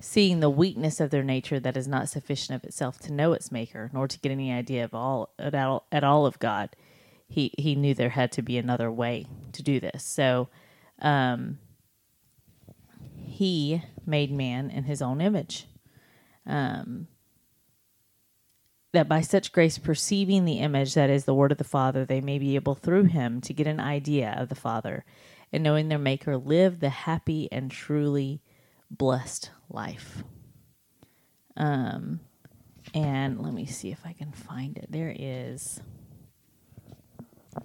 seeing 0.00 0.40
the 0.40 0.50
weakness 0.50 1.00
of 1.00 1.10
their 1.10 1.22
nature 1.22 1.60
that 1.60 1.76
is 1.76 1.88
not 1.88 2.08
sufficient 2.08 2.56
of 2.56 2.64
itself 2.64 2.98
to 3.00 3.12
know 3.12 3.32
its 3.32 3.50
maker, 3.50 3.90
nor 3.92 4.06
to 4.08 4.18
get 4.18 4.32
any 4.32 4.52
idea 4.52 4.84
of 4.84 4.94
all 4.94 5.30
at 5.38 5.54
all, 5.54 5.86
at 5.90 6.04
all 6.04 6.26
of 6.26 6.38
God, 6.38 6.70
he 7.28 7.52
he 7.56 7.74
knew 7.74 7.94
there 7.94 8.10
had 8.10 8.32
to 8.32 8.42
be 8.42 8.58
another 8.58 8.90
way 8.90 9.26
to 9.52 9.62
do 9.62 9.80
this. 9.80 10.04
So, 10.04 10.48
um, 11.00 11.58
he 13.32 13.82
made 14.04 14.30
man 14.30 14.70
in 14.70 14.84
his 14.84 15.00
own 15.02 15.20
image. 15.20 15.66
Um, 16.46 17.08
that 18.92 19.08
by 19.08 19.22
such 19.22 19.52
grace, 19.52 19.78
perceiving 19.78 20.44
the 20.44 20.58
image 20.58 20.94
that 20.94 21.08
is 21.08 21.24
the 21.24 21.34
word 21.34 21.50
of 21.50 21.58
the 21.58 21.64
Father, 21.64 22.04
they 22.04 22.20
may 22.20 22.38
be 22.38 22.56
able 22.56 22.74
through 22.74 23.04
him 23.04 23.40
to 23.40 23.54
get 23.54 23.66
an 23.66 23.80
idea 23.80 24.34
of 24.36 24.50
the 24.50 24.54
Father, 24.54 25.04
and 25.50 25.62
knowing 25.62 25.88
their 25.88 25.98
Maker, 25.98 26.36
live 26.36 26.80
the 26.80 26.90
happy 26.90 27.48
and 27.50 27.70
truly 27.70 28.42
blessed 28.90 29.50
life. 29.70 30.22
Um, 31.56 32.20
and 32.92 33.40
let 33.40 33.54
me 33.54 33.64
see 33.64 33.90
if 33.90 34.00
I 34.04 34.12
can 34.12 34.32
find 34.32 34.76
it. 34.76 34.88
There 34.90 35.14
is. 35.18 35.80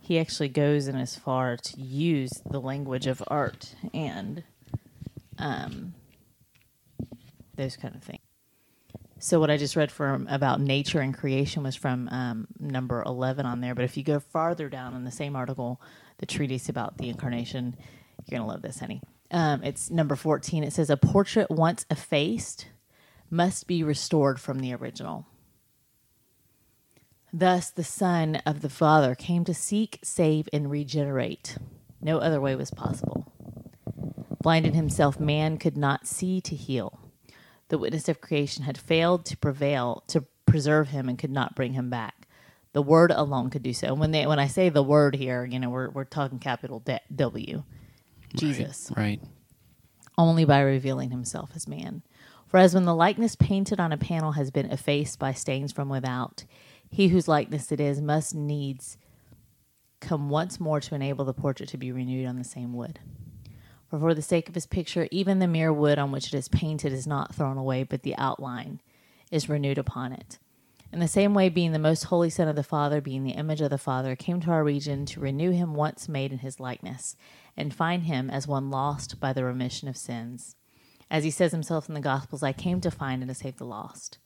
He 0.02 0.20
actually 0.20 0.50
goes 0.50 0.88
in 0.88 0.96
as 0.96 1.18
far 1.18 1.58
to 1.58 1.82
use 1.82 2.32
the 2.50 2.62
language 2.62 3.08
of 3.08 3.22
art 3.28 3.76
and 3.94 4.44
um, 5.38 5.94
those 7.56 7.77
kind 7.77 7.96
of 7.96 8.03
things. 8.03 8.22
So 9.20 9.39
what 9.39 9.50
I 9.50 9.58
just 9.58 9.75
read 9.75 9.91
from 9.91 10.27
about 10.27 10.62
nature 10.62 11.00
and 11.00 11.12
creation 11.12 11.63
was 11.63 11.75
from 11.75 12.08
um, 12.10 12.48
number 12.60 13.01
eleven 13.03 13.48
on 13.48 13.62
there. 13.62 13.74
But 13.74 13.86
if 13.86 13.98
you 13.98 14.03
go 14.03 14.20
farther 14.20 14.70
down 14.70 14.96
in 14.96 15.06
the 15.06 15.12
same 15.12 15.36
article, 15.36 15.82
the 16.20 16.27
treatise 16.27 16.70
about 16.70 17.00
the 17.00 17.10
incarnation, 17.10 17.75
you're 18.25 18.38
gonna 18.38 18.48
love 18.48 18.62
this, 18.62 18.79
honey. 18.79 19.01
Um, 19.32 19.63
it's 19.63 19.89
number 19.89 20.15
fourteen. 20.15 20.63
It 20.63 20.72
says 20.72 20.91
a 20.91 20.98
portrait 20.98 21.50
once 21.50 21.84
effaced 21.89 22.67
must 23.29 23.65
be 23.67 23.84
restored 23.84 24.39
from 24.39 24.60
the 24.60 24.74
original. 24.75 25.25
Thus, 27.34 27.72
the 27.72 27.84
Son 27.84 28.38
of 28.46 28.62
the 28.62 28.70
Father 28.70 29.15
came 29.15 29.44
to 29.46 29.53
seek, 29.53 30.00
save, 30.03 30.48
and 30.53 30.70
regenerate. 30.72 31.58
No 32.01 32.20
other 32.20 32.39
way 32.39 32.56
was 32.56 32.72
possible. 32.72 33.34
Blinded 34.48 34.75
himself, 34.75 35.20
man 35.20 35.58
could 35.58 35.75
not 35.75 36.08
see 36.08 36.39
to 36.39 36.56
heal. 36.56 37.01
The 37.68 37.77
witness 37.77 38.08
of 38.08 38.22
creation 38.22 38.63
had 38.63 38.77
failed 38.77 39.25
to 39.25 39.36
prevail 39.36 40.06
to 40.08 40.24
preserve 40.46 40.88
him 40.88 41.10
and 41.10 41.20
could 41.20 41.32
not 41.32 41.54
bring 41.54 41.74
him 41.74 41.89
back. 41.89 42.30
The 42.72 42.82
word 42.82 43.12
alone 43.12 43.50
could 43.50 43.62
do 43.62 43.74
so. 43.74 43.88
And 43.88 44.00
when 44.00 44.12
they 44.12 44.25
when 44.25 44.39
I 44.39 44.48
say 44.48 44.70
the 44.70 44.82
word 44.82 45.18
here, 45.18 45.44
you 45.44 45.60
know, 45.60 45.70
we're 45.70 45.89
we're 45.89 46.06
talking 46.06 46.39
capital 46.39 46.80
D- 46.80 46.98
W, 47.13 47.63
Jesus, 48.38 48.89
right, 48.96 49.22
only 50.18 50.46
by 50.46 50.62
revealing 50.62 51.12
himself 51.12 51.50
as 51.54 51.68
man. 51.68 52.01
For 52.48 52.56
as 52.56 52.74
when 52.74 52.86
the 52.86 52.96
likeness 52.96 53.36
painted 53.36 53.82
on 53.82 53.92
a 53.92 53.98
panel 53.98 54.32
has 54.32 54.50
been 54.50 54.72
effaced 54.72 55.20
by 55.20 55.34
stains 55.34 55.74
from 55.74 55.89
without, 55.89 56.46
he 56.89 57.10
whose 57.10 57.27
likeness 57.27 57.70
it 57.74 57.82
is 57.82 58.00
must 58.00 58.34
needs 58.34 58.98
come 60.00 60.30
once 60.30 60.58
more 60.58 60.80
to 60.80 60.96
enable 60.96 61.25
the 61.25 61.34
portrait 61.34 61.68
to 61.68 61.77
be 61.77 61.92
renewed 61.92 62.25
on 62.25 62.38
the 62.38 62.46
same 62.46 62.72
wood. 62.72 63.01
For 63.89 64.00
for 64.00 64.13
the 64.13 64.22
sake 64.22 64.50
of 64.50 64.56
his 64.56 64.65
picture, 64.65 65.08
even 65.12 65.39
the 65.39 65.48
mere 65.48 65.72
wood 65.72 65.98
on 65.98 66.12
which 66.12 66.27
it 66.27 66.34
is 66.34 66.50
painted 66.50 66.91
is 66.91 67.08
not 67.08 67.34
thrown 67.34 67.58
away, 67.58 67.84
but 67.84 68.03
the 68.03 68.15
outline 68.17 68.82
is 69.32 69.50
renewed 69.50 69.77
upon 69.77 70.12
it. 70.12 70.39
In 70.91 71.00
the 71.00 71.08
same 71.08 71.34
way, 71.34 71.50
being 71.50 71.72
the 71.74 71.79
most 71.79 72.03
holy 72.03 72.29
Son 72.29 72.48
of 72.48 72.56
the 72.56 72.63
Father, 72.63 73.01
being 73.01 73.24
the 73.24 73.32
image 73.32 73.62
of 73.62 73.70
the 73.70 73.77
Father, 73.77 74.15
came 74.15 74.39
to 74.41 74.51
our 74.51 74.63
region 74.63 75.06
to 75.08 75.20
renew 75.20 75.51
him 75.51 75.74
once 75.74 76.08
made 76.08 76.32
in 76.32 76.39
his 76.39 76.60
likeness, 76.60 77.15
and 77.56 77.74
find 77.74 78.03
him 78.03 78.29
as 78.29 78.48
one 78.48 78.70
lost 78.70 79.20
by 79.20 79.34
the 79.34 79.44
remission 79.44 79.88
of 79.88 79.98
sins. 79.98 80.56
As 81.10 81.24
he 81.24 81.32
says 81.32 81.51
himself 81.51 81.88
in 81.88 81.96
the 81.96 82.01
Gospels, 82.01 82.44
I 82.44 82.53
came 82.53 82.82
to 82.82 82.91
find 82.91 83.22
and 83.22 83.29
to 83.29 83.36
save 83.36 83.58
the 83.58 83.65
lost. 83.65 84.17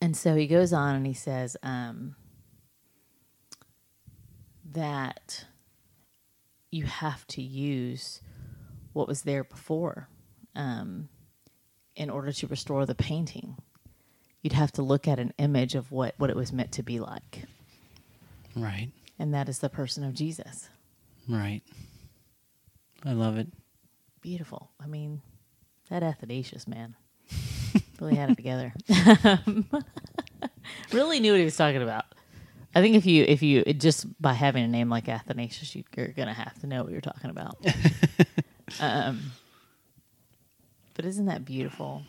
And 0.00 0.16
so 0.16 0.34
he 0.34 0.46
goes 0.46 0.72
on 0.72 0.94
and 0.94 1.06
he 1.06 1.14
says 1.14 1.56
um, 1.62 2.16
that 4.72 5.46
you 6.70 6.84
have 6.84 7.26
to 7.28 7.42
use 7.42 8.20
what 8.92 9.08
was 9.08 9.22
there 9.22 9.44
before 9.44 10.08
um, 10.54 11.08
in 11.94 12.10
order 12.10 12.32
to 12.32 12.46
restore 12.46 12.86
the 12.86 12.94
painting. 12.94 13.56
You'd 14.42 14.52
have 14.52 14.72
to 14.72 14.82
look 14.82 15.08
at 15.08 15.18
an 15.18 15.32
image 15.38 15.74
of 15.74 15.90
what, 15.90 16.14
what 16.18 16.30
it 16.30 16.36
was 16.36 16.52
meant 16.52 16.72
to 16.72 16.82
be 16.82 17.00
like, 17.00 17.42
right, 18.54 18.90
and 19.18 19.34
that 19.34 19.48
is 19.48 19.58
the 19.58 19.68
person 19.68 20.04
of 20.04 20.14
Jesus. 20.14 20.68
right. 21.28 21.62
I 23.04 23.12
love 23.12 23.36
it. 23.38 23.48
Beautiful. 24.20 24.70
I 24.80 24.86
mean, 24.86 25.22
that 25.90 26.02
Athanasius 26.02 26.66
man 26.66 26.96
really 28.00 28.16
had 28.16 28.30
it 28.30 28.36
together. 28.36 28.72
really 30.92 31.20
knew 31.20 31.32
what 31.32 31.38
he 31.38 31.44
was 31.44 31.56
talking 31.56 31.82
about. 31.82 32.06
I 32.76 32.82
think 32.82 32.94
if 32.94 33.06
you 33.06 33.24
if 33.26 33.42
you 33.42 33.64
just 33.64 34.20
by 34.20 34.34
having 34.34 34.62
a 34.62 34.68
name 34.68 34.90
like 34.90 35.08
Athanasius, 35.08 35.74
you, 35.74 35.82
you're 35.96 36.08
gonna 36.08 36.34
have 36.34 36.60
to 36.60 36.66
know 36.66 36.82
what 36.82 36.92
you're 36.92 37.00
talking 37.00 37.30
about. 37.30 37.56
um, 38.80 39.32
but 40.92 41.06
isn't 41.06 41.24
that 41.24 41.46
beautiful? 41.46 42.02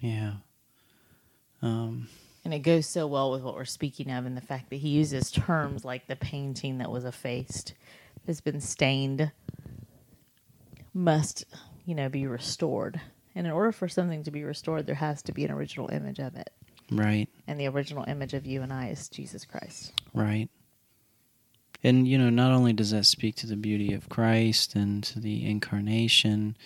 Yeah. 0.00 0.32
Um, 1.62 2.08
And 2.44 2.52
it 2.52 2.58
goes 2.58 2.86
so 2.86 3.06
well 3.06 3.30
with 3.30 3.42
what 3.42 3.54
we're 3.54 3.64
speaking 3.64 4.10
of, 4.10 4.26
and 4.26 4.36
the 4.36 4.42
fact 4.42 4.68
that 4.68 4.76
he 4.76 4.90
uses 4.90 5.30
terms 5.30 5.82
like 5.82 6.08
the 6.08 6.16
painting 6.16 6.76
that 6.78 6.90
was 6.90 7.06
effaced, 7.06 7.72
has 8.26 8.42
been 8.42 8.60
stained, 8.60 9.32
must, 10.92 11.46
you 11.86 11.94
know, 11.94 12.10
be 12.10 12.26
restored. 12.26 13.00
And 13.34 13.46
in 13.46 13.52
order 13.54 13.72
for 13.72 13.88
something 13.88 14.24
to 14.24 14.30
be 14.30 14.44
restored, 14.44 14.84
there 14.84 14.94
has 14.96 15.22
to 15.22 15.32
be 15.32 15.46
an 15.46 15.50
original 15.50 15.88
image 15.88 16.18
of 16.18 16.36
it. 16.36 16.50
Right, 16.90 17.28
And 17.46 17.58
the 17.60 17.66
original 17.68 18.04
image 18.08 18.34
of 18.34 18.46
you 18.46 18.62
and 18.62 18.72
I 18.72 18.88
is 18.88 19.08
Jesus 19.08 19.44
Christ. 19.44 19.92
right. 20.14 20.48
And 21.84 22.08
you 22.08 22.18
know, 22.18 22.28
not 22.30 22.50
only 22.50 22.72
does 22.72 22.90
that 22.90 23.06
speak 23.06 23.36
to 23.36 23.46
the 23.46 23.56
beauty 23.56 23.92
of 23.92 24.08
Christ 24.08 24.74
and 24.74 25.02
to 25.04 25.20
the 25.20 25.48
incarnation, 25.48 26.56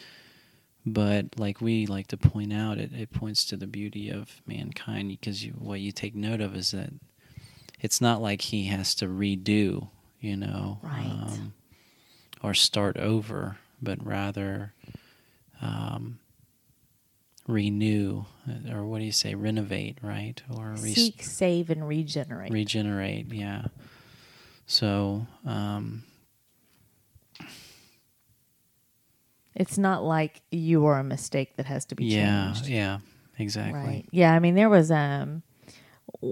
but 0.86 1.38
like 1.38 1.60
we 1.60 1.86
like 1.86 2.06
to 2.08 2.16
point 2.16 2.52
out, 2.52 2.78
it, 2.78 2.92
it 2.94 3.12
points 3.12 3.44
to 3.46 3.56
the 3.56 3.66
beauty 3.66 4.08
of 4.10 4.40
mankind 4.46 5.08
because 5.10 5.44
you, 5.44 5.52
what 5.52 5.80
you 5.80 5.92
take 5.92 6.14
note 6.14 6.40
of 6.40 6.56
is 6.56 6.70
that 6.70 6.90
it's 7.80 8.00
not 8.00 8.22
like 8.22 8.40
he 8.40 8.64
has 8.66 8.94
to 8.96 9.06
redo, 9.06 9.88
you 10.20 10.36
know, 10.36 10.78
Right. 10.82 11.04
um, 11.04 11.52
or 12.42 12.54
start 12.54 12.96
over, 12.96 13.58
but 13.82 14.04
rather 14.04 14.72
um, 15.60 16.18
renew, 17.46 18.24
uh, 18.48 18.74
or 18.74 18.84
what 18.84 18.98
do 18.98 19.04
you 19.04 19.12
say, 19.12 19.34
renovate, 19.34 19.98
right? 20.02 20.40
Or 20.50 20.74
re- 20.78 20.94
Seek, 20.94 21.22
save, 21.22 21.70
and 21.70 21.86
regenerate. 21.86 22.52
regenerate, 22.52 23.32
yeah. 23.32 23.66
So, 24.66 25.26
um, 25.44 26.04
it's 29.54 29.76
not 29.76 30.02
like 30.02 30.40
you 30.50 30.86
are 30.86 30.98
a 30.98 31.04
mistake 31.04 31.56
that 31.56 31.66
has 31.66 31.84
to 31.86 31.94
be 31.94 32.06
yeah, 32.06 32.52
changed. 32.54 32.68
yeah, 32.68 32.76
yeah, 32.76 32.98
exactly. 33.38 33.80
Right. 33.80 34.08
Yeah. 34.10 34.32
I 34.32 34.38
mean, 34.38 34.54
there 34.54 34.70
was 34.70 34.90
um 34.90 35.42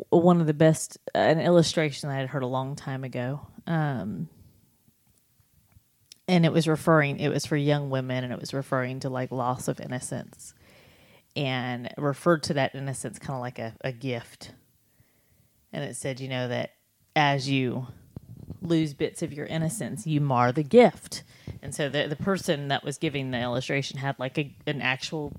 one 0.08 0.40
of 0.40 0.46
the 0.46 0.54
best 0.54 0.98
an 1.14 1.40
illustration 1.40 2.08
that 2.08 2.14
I 2.16 2.20
had 2.20 2.28
heard 2.28 2.42
a 2.42 2.46
long 2.46 2.76
time 2.76 3.04
ago. 3.04 3.46
Um, 3.66 4.28
and 6.28 6.46
it 6.46 6.52
was 6.52 6.68
referring. 6.68 7.18
It 7.18 7.28
was 7.28 7.44
for 7.44 7.56
young 7.56 7.90
women, 7.90 8.24
and 8.24 8.32
it 8.32 8.40
was 8.40 8.54
referring 8.54 9.00
to 9.00 9.10
like 9.10 9.32
loss 9.32 9.66
of 9.68 9.80
innocence, 9.80 10.54
and 11.40 11.88
referred 11.96 12.42
to 12.44 12.54
that 12.54 12.74
innocence 12.74 13.18
kind 13.18 13.34
of 13.36 13.40
like 13.40 13.58
a, 13.58 13.74
a 13.82 13.92
gift. 13.92 14.52
And 15.72 15.82
it 15.84 15.96
said, 15.96 16.20
you 16.20 16.28
know, 16.28 16.48
that 16.48 16.72
as 17.16 17.48
you 17.48 17.86
lose 18.60 18.92
bits 18.94 19.22
of 19.22 19.32
your 19.32 19.46
innocence, 19.46 20.06
you 20.06 20.20
mar 20.20 20.52
the 20.52 20.62
gift. 20.62 21.22
And 21.62 21.74
so 21.74 21.88
the 21.88 22.06
the 22.08 22.16
person 22.16 22.68
that 22.68 22.84
was 22.84 22.98
giving 22.98 23.30
the 23.30 23.38
illustration 23.40 23.98
had 23.98 24.18
like 24.18 24.36
a, 24.38 24.54
an 24.66 24.80
actual 24.82 25.32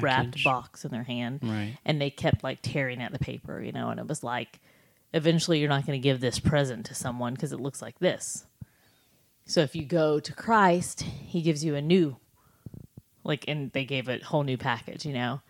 wrapped 0.00 0.44
box 0.44 0.84
in 0.84 0.92
their 0.92 1.02
hand 1.02 1.40
Right. 1.42 1.76
and 1.84 2.00
they 2.00 2.10
kept 2.10 2.44
like 2.44 2.60
tearing 2.62 3.02
at 3.02 3.10
the 3.12 3.18
paper 3.18 3.60
you 3.60 3.72
know 3.72 3.88
and 3.90 3.98
it 3.98 4.06
was 4.06 4.22
like 4.22 4.60
eventually 5.12 5.58
you're 5.58 5.68
not 5.68 5.84
going 5.84 6.00
to 6.00 6.02
give 6.02 6.20
this 6.20 6.38
present 6.38 6.86
to 6.86 6.94
someone 6.94 7.34
because 7.34 7.50
it 7.52 7.58
looks 7.58 7.82
like 7.82 7.98
this 7.98 8.46
so 9.46 9.62
if 9.62 9.74
you 9.74 9.84
go 9.84 10.20
to 10.20 10.32
christ 10.32 11.00
he 11.02 11.42
gives 11.42 11.64
you 11.64 11.74
a 11.74 11.82
new 11.82 12.16
like 13.30 13.44
and 13.48 13.72
they 13.72 13.84
gave 13.86 14.08
a 14.08 14.18
whole 14.18 14.42
new 14.42 14.58
package 14.58 15.06
you 15.06 15.12
know 15.14 15.40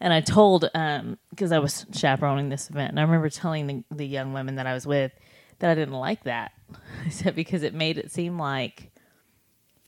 and 0.00 0.12
i 0.12 0.20
told 0.20 0.68
um 0.74 1.18
because 1.30 1.50
i 1.50 1.58
was 1.58 1.84
chaperoning 1.92 2.48
this 2.48 2.70
event 2.70 2.90
and 2.90 3.00
i 3.00 3.02
remember 3.02 3.28
telling 3.28 3.66
the, 3.66 3.84
the 3.96 4.06
young 4.06 4.32
women 4.32 4.54
that 4.56 4.66
i 4.68 4.72
was 4.74 4.86
with 4.86 5.10
that 5.58 5.70
i 5.70 5.74
didn't 5.74 5.94
like 5.94 6.22
that 6.24 6.52
i 7.06 7.08
said 7.08 7.34
because 7.34 7.62
it 7.64 7.74
made 7.74 7.98
it 7.98 8.12
seem 8.12 8.38
like 8.38 8.90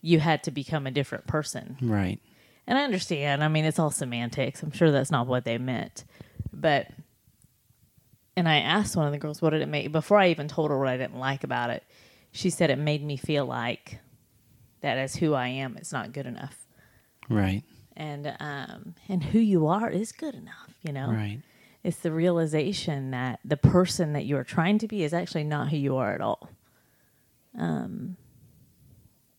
you 0.02 0.18
had 0.20 0.42
to 0.42 0.50
become 0.50 0.86
a 0.86 0.90
different 0.90 1.26
person 1.26 1.76
Right. 1.80 2.18
and 2.66 2.76
I 2.76 2.82
understand. 2.84 3.42
I 3.42 3.48
mean, 3.48 3.64
it's 3.64 3.78
all 3.78 3.90
semantics. 3.90 4.62
I'm 4.62 4.70
sure 4.70 4.90
that's 4.90 5.10
not 5.10 5.26
what 5.26 5.44
they 5.46 5.56
meant. 5.56 6.04
But, 6.52 6.88
and 8.36 8.46
I 8.46 8.56
asked 8.56 8.96
one 8.96 9.06
of 9.06 9.12
the 9.12 9.18
girls, 9.18 9.40
what 9.40 9.50
did 9.50 9.62
it 9.62 9.66
make? 9.68 9.90
Before 9.92 10.18
I 10.18 10.28
even 10.28 10.46
told 10.46 10.70
her 10.70 10.78
what 10.78 10.88
I 10.88 10.98
didn't 10.98 11.18
like 11.18 11.42
about 11.42 11.70
it, 11.70 11.82
she 12.32 12.50
said 12.50 12.68
it 12.68 12.76
made 12.78 13.02
me 13.02 13.16
feel 13.16 13.46
like 13.46 13.98
that 14.82 14.98
as 14.98 15.16
who 15.16 15.32
I 15.32 15.48
am, 15.48 15.76
it's 15.78 15.90
not 15.92 16.12
good 16.12 16.26
enough. 16.26 16.63
Right. 17.28 17.62
And, 17.96 18.34
um, 18.40 18.94
and 19.08 19.22
who 19.22 19.38
you 19.38 19.66
are 19.68 19.88
is 19.88 20.12
good 20.12 20.34
enough, 20.34 20.74
you 20.82 20.92
know? 20.92 21.10
Right. 21.10 21.40
It's 21.82 21.98
the 21.98 22.10
realization 22.12 23.10
that 23.12 23.40
the 23.44 23.56
person 23.56 24.14
that 24.14 24.24
you 24.24 24.36
are 24.36 24.44
trying 24.44 24.78
to 24.78 24.88
be 24.88 25.04
is 25.04 25.12
actually 25.14 25.44
not 25.44 25.68
who 25.68 25.76
you 25.76 25.96
are 25.96 26.14
at 26.14 26.20
all. 26.20 26.48
Um, 27.58 28.16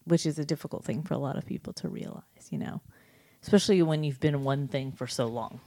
which 0.05 0.25
is 0.25 0.37
a 0.39 0.45
difficult 0.45 0.85
thing 0.85 1.01
for 1.03 1.15
a 1.15 1.17
lot 1.17 1.37
of 1.37 1.45
people 1.45 1.73
to 1.73 1.89
realize, 1.89 2.21
you 2.51 2.57
know, 2.59 2.79
especially 3.41 3.81
when 3.81 4.03
you've 4.03 4.19
been 4.19 4.43
one 4.43 4.67
thing 4.67 4.91
for 4.91 5.07
so 5.07 5.25
long. 5.25 5.59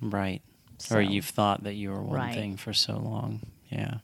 Right. 0.00 0.42
So- 0.78 0.96
Or 0.96 1.00
you've 1.02 1.26
thought 1.26 1.64
that 1.64 1.74
you 1.74 1.90
were 1.90 2.02
one 2.02 2.16
Right. 2.18 2.34
thing 2.34 2.56
for 2.56 2.72
so 2.72 2.96
long. 2.98 3.42
Yeah. 3.70 3.98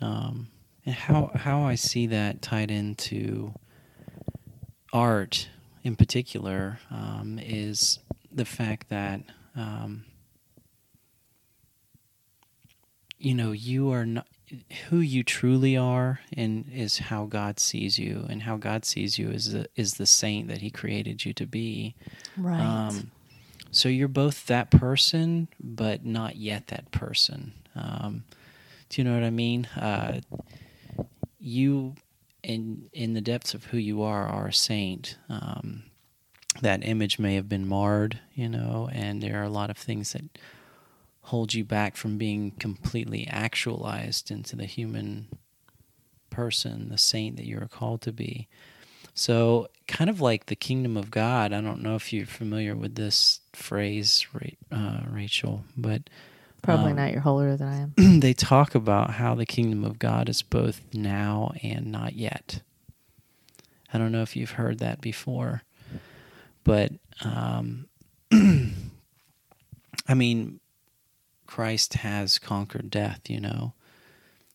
Um, 0.00 0.48
and 0.84 0.94
how 0.94 1.30
how 1.34 1.62
I 1.62 1.74
see 1.74 2.06
that 2.08 2.42
tied 2.42 2.70
into 2.70 3.52
art 4.92 5.48
in 5.82 5.96
particular 5.96 6.78
um, 6.90 7.38
is 7.42 7.98
the 8.32 8.44
fact 8.44 8.88
that 8.88 9.20
um, 9.54 10.04
you 13.18 13.34
know 13.34 13.52
you 13.52 13.90
are 13.90 14.06
not 14.06 14.26
who 14.88 14.98
you 14.98 15.24
truly 15.24 15.76
are 15.76 16.20
and 16.32 16.70
is 16.72 16.98
how 16.98 17.24
God 17.24 17.58
sees 17.58 17.98
you 17.98 18.24
and 18.28 18.42
how 18.42 18.56
God 18.56 18.84
sees 18.84 19.18
you 19.18 19.30
is 19.30 19.52
the 19.52 19.68
is 19.74 19.94
the 19.94 20.06
saint 20.06 20.48
that 20.48 20.58
he 20.58 20.70
created 20.70 21.24
you 21.24 21.32
to 21.34 21.46
be 21.46 21.94
Right. 22.36 22.60
um, 22.60 23.10
so 23.72 23.88
you're 23.88 24.08
both 24.08 24.46
that 24.46 24.70
person, 24.70 25.48
but 25.60 26.04
not 26.04 26.36
yet 26.36 26.68
that 26.68 26.90
person. 26.92 27.52
Um, 27.74 28.24
do 28.88 29.00
you 29.00 29.04
know 29.04 29.12
what 29.12 29.24
I 29.24 29.30
mean? 29.30 29.66
Uh, 29.76 30.20
you, 31.38 31.94
in 32.46 32.88
in 32.92 33.14
the 33.14 33.20
depths 33.20 33.54
of 33.54 33.66
who 33.66 33.76
you 33.76 34.02
are, 34.02 34.26
are 34.26 34.46
a 34.46 34.52
saint. 34.52 35.18
Um, 35.28 35.84
that 36.62 36.86
image 36.86 37.18
may 37.18 37.34
have 37.34 37.50
been 37.50 37.68
marred, 37.68 38.20
you 38.34 38.48
know, 38.48 38.88
and 38.90 39.22
there 39.22 39.38
are 39.40 39.44
a 39.44 39.50
lot 39.50 39.68
of 39.68 39.76
things 39.76 40.14
that 40.14 40.38
hold 41.22 41.52
you 41.52 41.64
back 41.64 41.96
from 41.96 42.16
being 42.16 42.52
completely 42.52 43.26
actualized 43.26 44.30
into 44.30 44.56
the 44.56 44.64
human 44.64 45.28
person, 46.30 46.88
the 46.88 46.96
saint 46.96 47.36
that 47.36 47.44
you 47.44 47.58
are 47.58 47.68
called 47.68 48.00
to 48.02 48.12
be. 48.12 48.48
So, 49.12 49.68
kind 49.88 50.08
of 50.08 50.20
like 50.20 50.46
the 50.46 50.56
kingdom 50.56 50.96
of 50.96 51.10
God. 51.10 51.52
I 51.52 51.60
don't 51.60 51.82
know 51.82 51.94
if 51.94 52.12
you're 52.12 52.26
familiar 52.26 52.74
with 52.74 52.94
this 52.94 53.40
phrase, 53.52 54.26
Ra- 54.32 54.78
uh, 54.78 55.00
Rachel, 55.10 55.64
but 55.76 56.08
Probably 56.66 56.90
um, 56.90 56.96
not. 56.96 57.12
You're 57.12 57.20
holier 57.20 57.56
than 57.56 57.68
I 57.68 57.76
am. 57.76 58.20
they 58.20 58.32
talk 58.32 58.74
about 58.74 59.10
how 59.12 59.36
the 59.36 59.46
kingdom 59.46 59.84
of 59.84 60.00
God 60.00 60.28
is 60.28 60.42
both 60.42 60.82
now 60.92 61.52
and 61.62 61.92
not 61.92 62.14
yet. 62.14 62.60
I 63.92 63.98
don't 63.98 64.10
know 64.10 64.22
if 64.22 64.34
you've 64.34 64.50
heard 64.52 64.80
that 64.80 65.00
before, 65.00 65.62
but 66.64 66.92
um, 67.24 67.86
I 68.32 70.14
mean, 70.14 70.58
Christ 71.46 71.94
has 71.94 72.40
conquered 72.40 72.90
death, 72.90 73.30
you 73.30 73.40
know, 73.40 73.74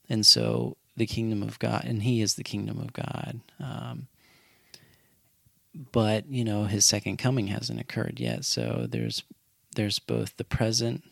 and 0.09 0.25
so 0.25 0.75
the 0.97 1.05
kingdom 1.05 1.41
of 1.41 1.59
God, 1.59 1.85
and 1.85 2.03
He 2.03 2.21
is 2.21 2.35
the 2.35 2.43
kingdom 2.43 2.77
of 2.77 2.91
God. 2.91 3.39
Um, 3.57 4.07
but 5.93 6.27
you 6.27 6.43
know, 6.43 6.65
His 6.65 6.83
second 6.83 7.17
coming 7.17 7.47
hasn't 7.47 7.79
occurred 7.79 8.19
yet, 8.19 8.43
so 8.43 8.85
there's 8.89 9.23
there's 9.75 9.99
both 9.99 10.35
the 10.35 10.43
present, 10.43 11.03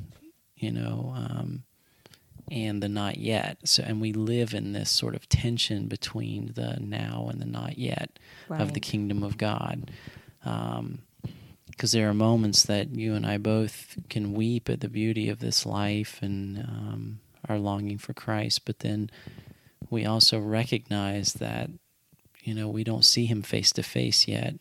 you 0.60 0.72
know, 0.72 1.14
um, 1.16 1.64
and 2.52 2.82
the 2.82 2.90
not 2.90 3.18
yet. 3.18 3.58
So, 3.64 3.84
and 3.86 4.02
we 4.02 4.14
live 4.14 4.54
in 4.54 4.74
this 4.74 4.90
sort 4.90 5.16
of 5.16 5.30
tension 5.30 5.88
between 5.88 6.54
the 6.56 6.78
now 6.80 7.28
and 7.32 7.42
the 7.42 7.46
not 7.46 7.78
yet 7.78 8.20
of 8.50 8.74
the 8.74 8.80
kingdom 8.80 9.24
of 9.24 9.38
God. 9.38 9.92
Because 10.44 11.92
there 11.94 12.10
are 12.10 12.14
moments 12.14 12.64
that 12.64 12.96
you 12.96 13.14
and 13.14 13.26
I 13.26 13.38
both 13.38 13.98
can 14.10 14.34
weep 14.34 14.70
at 14.70 14.82
the 14.82 14.90
beauty 14.90 15.30
of 15.30 15.40
this 15.40 15.66
life 15.66 16.20
and 16.22 16.60
um, 16.60 17.20
are 17.48 17.58
longing 17.58 17.98
for 17.98 18.14
Christ, 18.14 18.66
but 18.66 18.80
then 18.80 19.10
we 19.90 20.06
also 20.06 20.40
recognize 20.40 21.34
that 21.34 21.70
you 22.44 22.54
know 22.54 22.68
we 22.68 22.84
don't 22.84 23.06
see 23.06 23.26
Him 23.26 23.42
face 23.42 23.72
to 23.74 23.84
face 23.84 24.28
yet. 24.28 24.56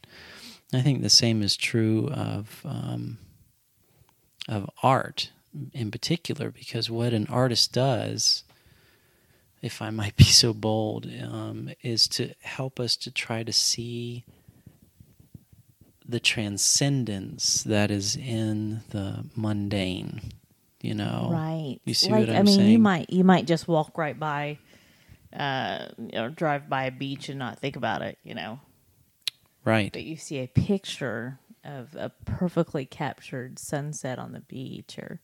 I 0.72 0.82
think 0.82 1.02
the 1.02 1.10
same 1.10 1.42
is 1.42 1.56
true 1.56 2.08
of 2.08 2.62
um, 2.64 3.18
of 4.48 4.70
art 4.82 5.30
in 5.72 5.90
particular, 5.90 6.50
because 6.50 6.90
what 6.90 7.12
an 7.12 7.26
artist 7.28 7.72
does, 7.72 8.44
if 9.62 9.82
I 9.82 9.90
might 9.90 10.16
be 10.16 10.24
so 10.24 10.52
bold, 10.52 11.06
um, 11.22 11.70
is 11.82 12.08
to 12.08 12.34
help 12.42 12.78
us 12.78 12.96
to 12.96 13.10
try 13.10 13.42
to 13.42 13.52
see 13.52 14.24
the 16.06 16.20
transcendence 16.20 17.62
that 17.64 17.90
is 17.90 18.16
in 18.16 18.80
the 18.90 19.24
mundane. 19.36 20.32
You 20.80 20.94
know, 20.94 21.28
Right. 21.30 21.80
You 21.84 21.94
see 21.94 22.12
like, 22.12 22.20
what 22.28 22.30
I 22.30 22.38
I'm 22.38 22.44
mean, 22.44 22.70
you 22.70 22.78
might 22.78 23.10
you 23.10 23.24
might 23.24 23.46
just 23.46 23.66
walk 23.66 23.98
right 23.98 24.18
by, 24.18 24.58
uh, 25.32 25.88
or 26.14 26.28
drive 26.30 26.68
by 26.68 26.84
a 26.84 26.90
beach 26.92 27.28
and 27.28 27.38
not 27.38 27.58
think 27.58 27.76
about 27.76 28.00
it, 28.02 28.16
you 28.22 28.34
know. 28.34 28.60
right? 29.64 29.92
But 29.92 30.04
you 30.04 30.16
see 30.16 30.38
a 30.38 30.46
picture 30.46 31.40
of 31.64 31.94
a 31.96 32.10
perfectly 32.24 32.86
captured 32.86 33.58
sunset 33.58 34.18
on 34.18 34.32
the 34.32 34.40
beach, 34.40 34.98
or 34.98 35.20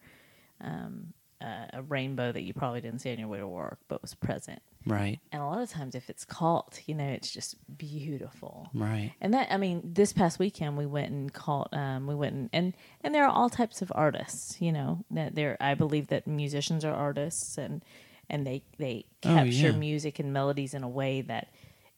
um, 0.65 1.13
a, 1.41 1.69
a 1.75 1.83
rainbow 1.83 2.33
that 2.33 2.43
you 2.43 2.55
probably 2.55 2.81
didn't 2.81 3.01
see 3.01 3.13
on 3.13 3.19
your 3.19 3.29
way 3.29 3.39
to 3.39 3.47
work, 3.47 3.79
but 3.89 4.01
was 4.03 4.15
present. 4.15 4.61
Right, 4.87 5.19
And 5.33 5.41
a 5.41 5.47
lot 5.47 5.63
of 5.63 5.71
times, 5.71 5.95
if 5.95 6.11
it's 6.11 6.25
caught, 6.27 6.81
you 6.87 6.95
know, 6.95 7.09
it's 7.09 7.31
just 7.33 7.57
beautiful. 7.79 8.69
right, 8.75 9.13
And 9.21 9.33
that, 9.33 9.49
I 9.51 9.57
mean, 9.57 9.81
this 9.83 10.13
past 10.13 10.39
weekend 10.39 10.77
we 10.77 10.85
went 10.85 11.11
and 11.11 11.33
caught, 11.33 11.73
um, 11.73 12.07
we 12.07 12.15
went 12.15 12.35
and, 12.35 12.51
and, 12.53 12.75
and 13.03 13.15
there 13.15 13.25
are 13.25 13.31
all 13.31 13.49
types 13.49 13.81
of 13.81 13.91
artists, 13.95 14.61
you 14.61 14.73
know, 14.73 15.03
that 15.11 15.35
there, 15.35 15.57
I 15.59 15.73
believe 15.75 16.09
that 16.09 16.27
musicians 16.27 16.85
are 16.85 16.93
artists 16.95 17.57
and, 17.57 17.83
and 18.29 18.47
they, 18.47 18.63
they 18.79 19.07
Oh, 19.25 19.29
capture 19.31 19.71
yeah. 19.71 19.73
music 19.73 20.19
and 20.19 20.35
melodies 20.35 20.75
in 20.75 20.83
a 20.83 20.89
way 20.89 21.23
that 21.23 21.49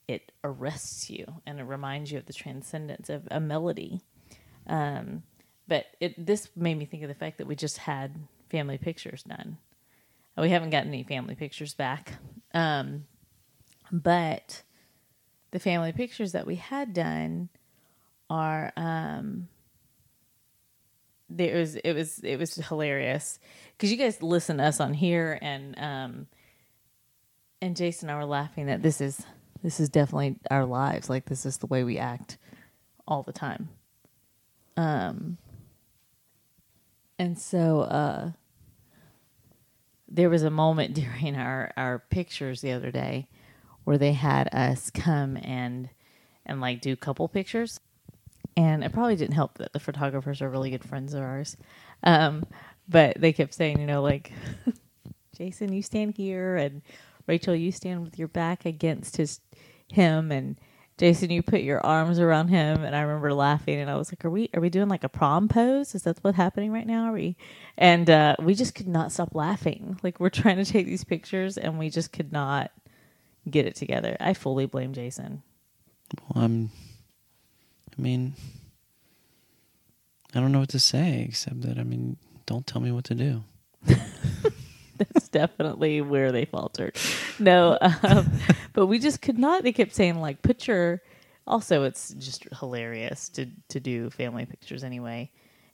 it 0.06 0.30
arrests 0.44 1.10
you 1.10 1.26
and 1.44 1.58
it 1.58 1.64
reminds 1.64 2.12
you 2.12 2.18
of 2.18 2.26
the 2.26 2.32
transcendence 2.32 3.10
of 3.10 3.26
a 3.32 3.40
melody. 3.40 4.00
Um, 4.68 5.24
but 5.66 5.86
it, 5.98 6.24
this 6.24 6.48
made 6.54 6.78
me 6.78 6.84
think 6.84 7.02
of 7.02 7.08
the 7.08 7.14
fact 7.16 7.38
that 7.38 7.48
we 7.48 7.56
just 7.56 7.78
had 7.78 8.14
family 8.48 8.78
pictures 8.78 9.22
done. 9.22 9.58
We 10.36 10.50
haven't 10.50 10.70
gotten 10.70 10.88
any 10.88 11.02
family 11.02 11.34
pictures 11.34 11.74
back. 11.74 12.14
Um, 12.52 13.04
but 13.90 14.62
the 15.50 15.58
family 15.58 15.92
pictures 15.92 16.32
that 16.32 16.46
we 16.46 16.56
had 16.56 16.92
done 16.92 17.48
are 18.28 18.72
um 18.76 19.48
there 21.28 21.56
was 21.56 21.76
it 21.76 21.92
was 21.92 22.18
it 22.20 22.36
was 22.36 22.56
hilarious 22.56 23.38
because 23.72 23.90
you 23.90 23.96
guys 23.96 24.22
listen 24.22 24.58
to 24.58 24.64
us 24.64 24.80
on 24.80 24.94
here 24.94 25.38
and 25.40 25.78
um 25.78 26.26
and 27.62 27.76
Jason 27.76 28.08
and 28.08 28.16
I 28.16 28.20
were 28.20 28.28
laughing 28.28 28.66
that 28.66 28.82
this 28.82 29.00
is 29.00 29.24
this 29.62 29.80
is 29.80 29.88
definitely 29.88 30.36
our 30.50 30.64
lives 30.64 31.08
like 31.08 31.26
this 31.26 31.46
is 31.46 31.58
the 31.58 31.66
way 31.66 31.84
we 31.84 31.98
act 31.98 32.38
all 33.06 33.22
the 33.22 33.32
time 33.32 33.68
um 34.76 35.38
and 37.18 37.38
so 37.38 37.80
uh 37.82 38.30
there 40.08 40.30
was 40.30 40.42
a 40.42 40.50
moment 40.50 40.94
during 40.94 41.36
our 41.36 41.72
our 41.76 41.98
pictures 42.10 42.60
the 42.60 42.72
other 42.72 42.90
day 42.90 43.28
where 43.84 43.98
they 43.98 44.12
had 44.12 44.48
us 44.52 44.90
come 44.90 45.36
and 45.36 45.88
and 46.44 46.60
like 46.60 46.80
do 46.80 46.94
couple 46.96 47.28
pictures. 47.28 47.80
And 48.58 48.82
it 48.82 48.92
probably 48.92 49.16
didn't 49.16 49.34
help 49.34 49.58
that 49.58 49.74
the 49.74 49.80
photographers 49.80 50.40
are 50.40 50.48
really 50.48 50.70
good 50.70 50.84
friends 50.84 51.12
of 51.12 51.22
ours. 51.22 51.56
Um 52.02 52.44
but 52.88 53.20
they 53.20 53.32
kept 53.32 53.54
saying 53.54 53.80
you 53.80 53.86
know 53.86 54.02
like 54.02 54.32
jason 55.36 55.72
you 55.72 55.82
stand 55.82 56.14
here 56.16 56.56
and 56.56 56.82
rachel 57.26 57.54
you 57.54 57.72
stand 57.72 58.04
with 58.04 58.18
your 58.18 58.28
back 58.28 58.64
against 58.64 59.16
his 59.16 59.40
him 59.88 60.30
and 60.30 60.58
jason 60.98 61.30
you 61.30 61.42
put 61.42 61.60
your 61.60 61.84
arms 61.84 62.18
around 62.18 62.48
him 62.48 62.84
and 62.84 62.96
i 62.96 63.00
remember 63.00 63.32
laughing 63.34 63.78
and 63.80 63.90
i 63.90 63.96
was 63.96 64.10
like 64.10 64.24
are 64.24 64.30
we 64.30 64.48
are 64.54 64.60
we 64.60 64.70
doing 64.70 64.88
like 64.88 65.04
a 65.04 65.08
prom 65.08 65.48
pose 65.48 65.94
is 65.94 66.02
that 66.02 66.18
what's 66.22 66.36
happening 66.36 66.72
right 66.72 66.86
now 66.86 67.04
are 67.04 67.12
we 67.12 67.36
and 67.76 68.08
uh 68.08 68.34
we 68.40 68.54
just 68.54 68.74
could 68.74 68.88
not 68.88 69.12
stop 69.12 69.34
laughing 69.34 69.98
like 70.02 70.18
we're 70.20 70.30
trying 70.30 70.56
to 70.56 70.64
take 70.64 70.86
these 70.86 71.04
pictures 71.04 71.58
and 71.58 71.78
we 71.78 71.90
just 71.90 72.12
could 72.12 72.32
not 72.32 72.70
get 73.50 73.66
it 73.66 73.74
together 73.76 74.16
i 74.20 74.32
fully 74.32 74.66
blame 74.66 74.92
jason 74.92 75.42
Well, 76.34 76.44
I'm. 76.44 76.70
I 77.98 78.02
mean, 78.02 78.34
I 80.34 80.40
don't 80.40 80.52
know 80.52 80.60
what 80.60 80.68
to 80.70 80.78
say 80.78 81.24
except 81.28 81.62
that 81.62 81.78
I 81.78 81.82
mean, 81.82 82.16
don't 82.44 82.66
tell 82.66 82.80
me 82.82 82.92
what 82.92 83.04
to 83.04 83.14
do. 83.14 83.42
that's 84.98 85.28
definitely 85.28 86.00
where 86.02 86.30
they 86.32 86.44
faltered. 86.44 86.96
No, 87.38 87.78
um, 88.02 88.30
but 88.76 88.86
we 88.86 88.98
just 88.98 89.22
could 89.22 89.38
not. 89.38 89.62
They 89.64 89.72
kept 89.72 89.94
saying 89.94 90.20
like, 90.20 90.38
your. 90.66 91.02
Also, 91.46 91.84
it's 91.84 92.10
just 92.18 92.46
hilarious 92.60 93.30
to 93.30 93.46
to 93.70 93.80
do 93.80 94.10
family 94.10 94.44
pictures 94.44 94.84
anyway. 94.84 95.30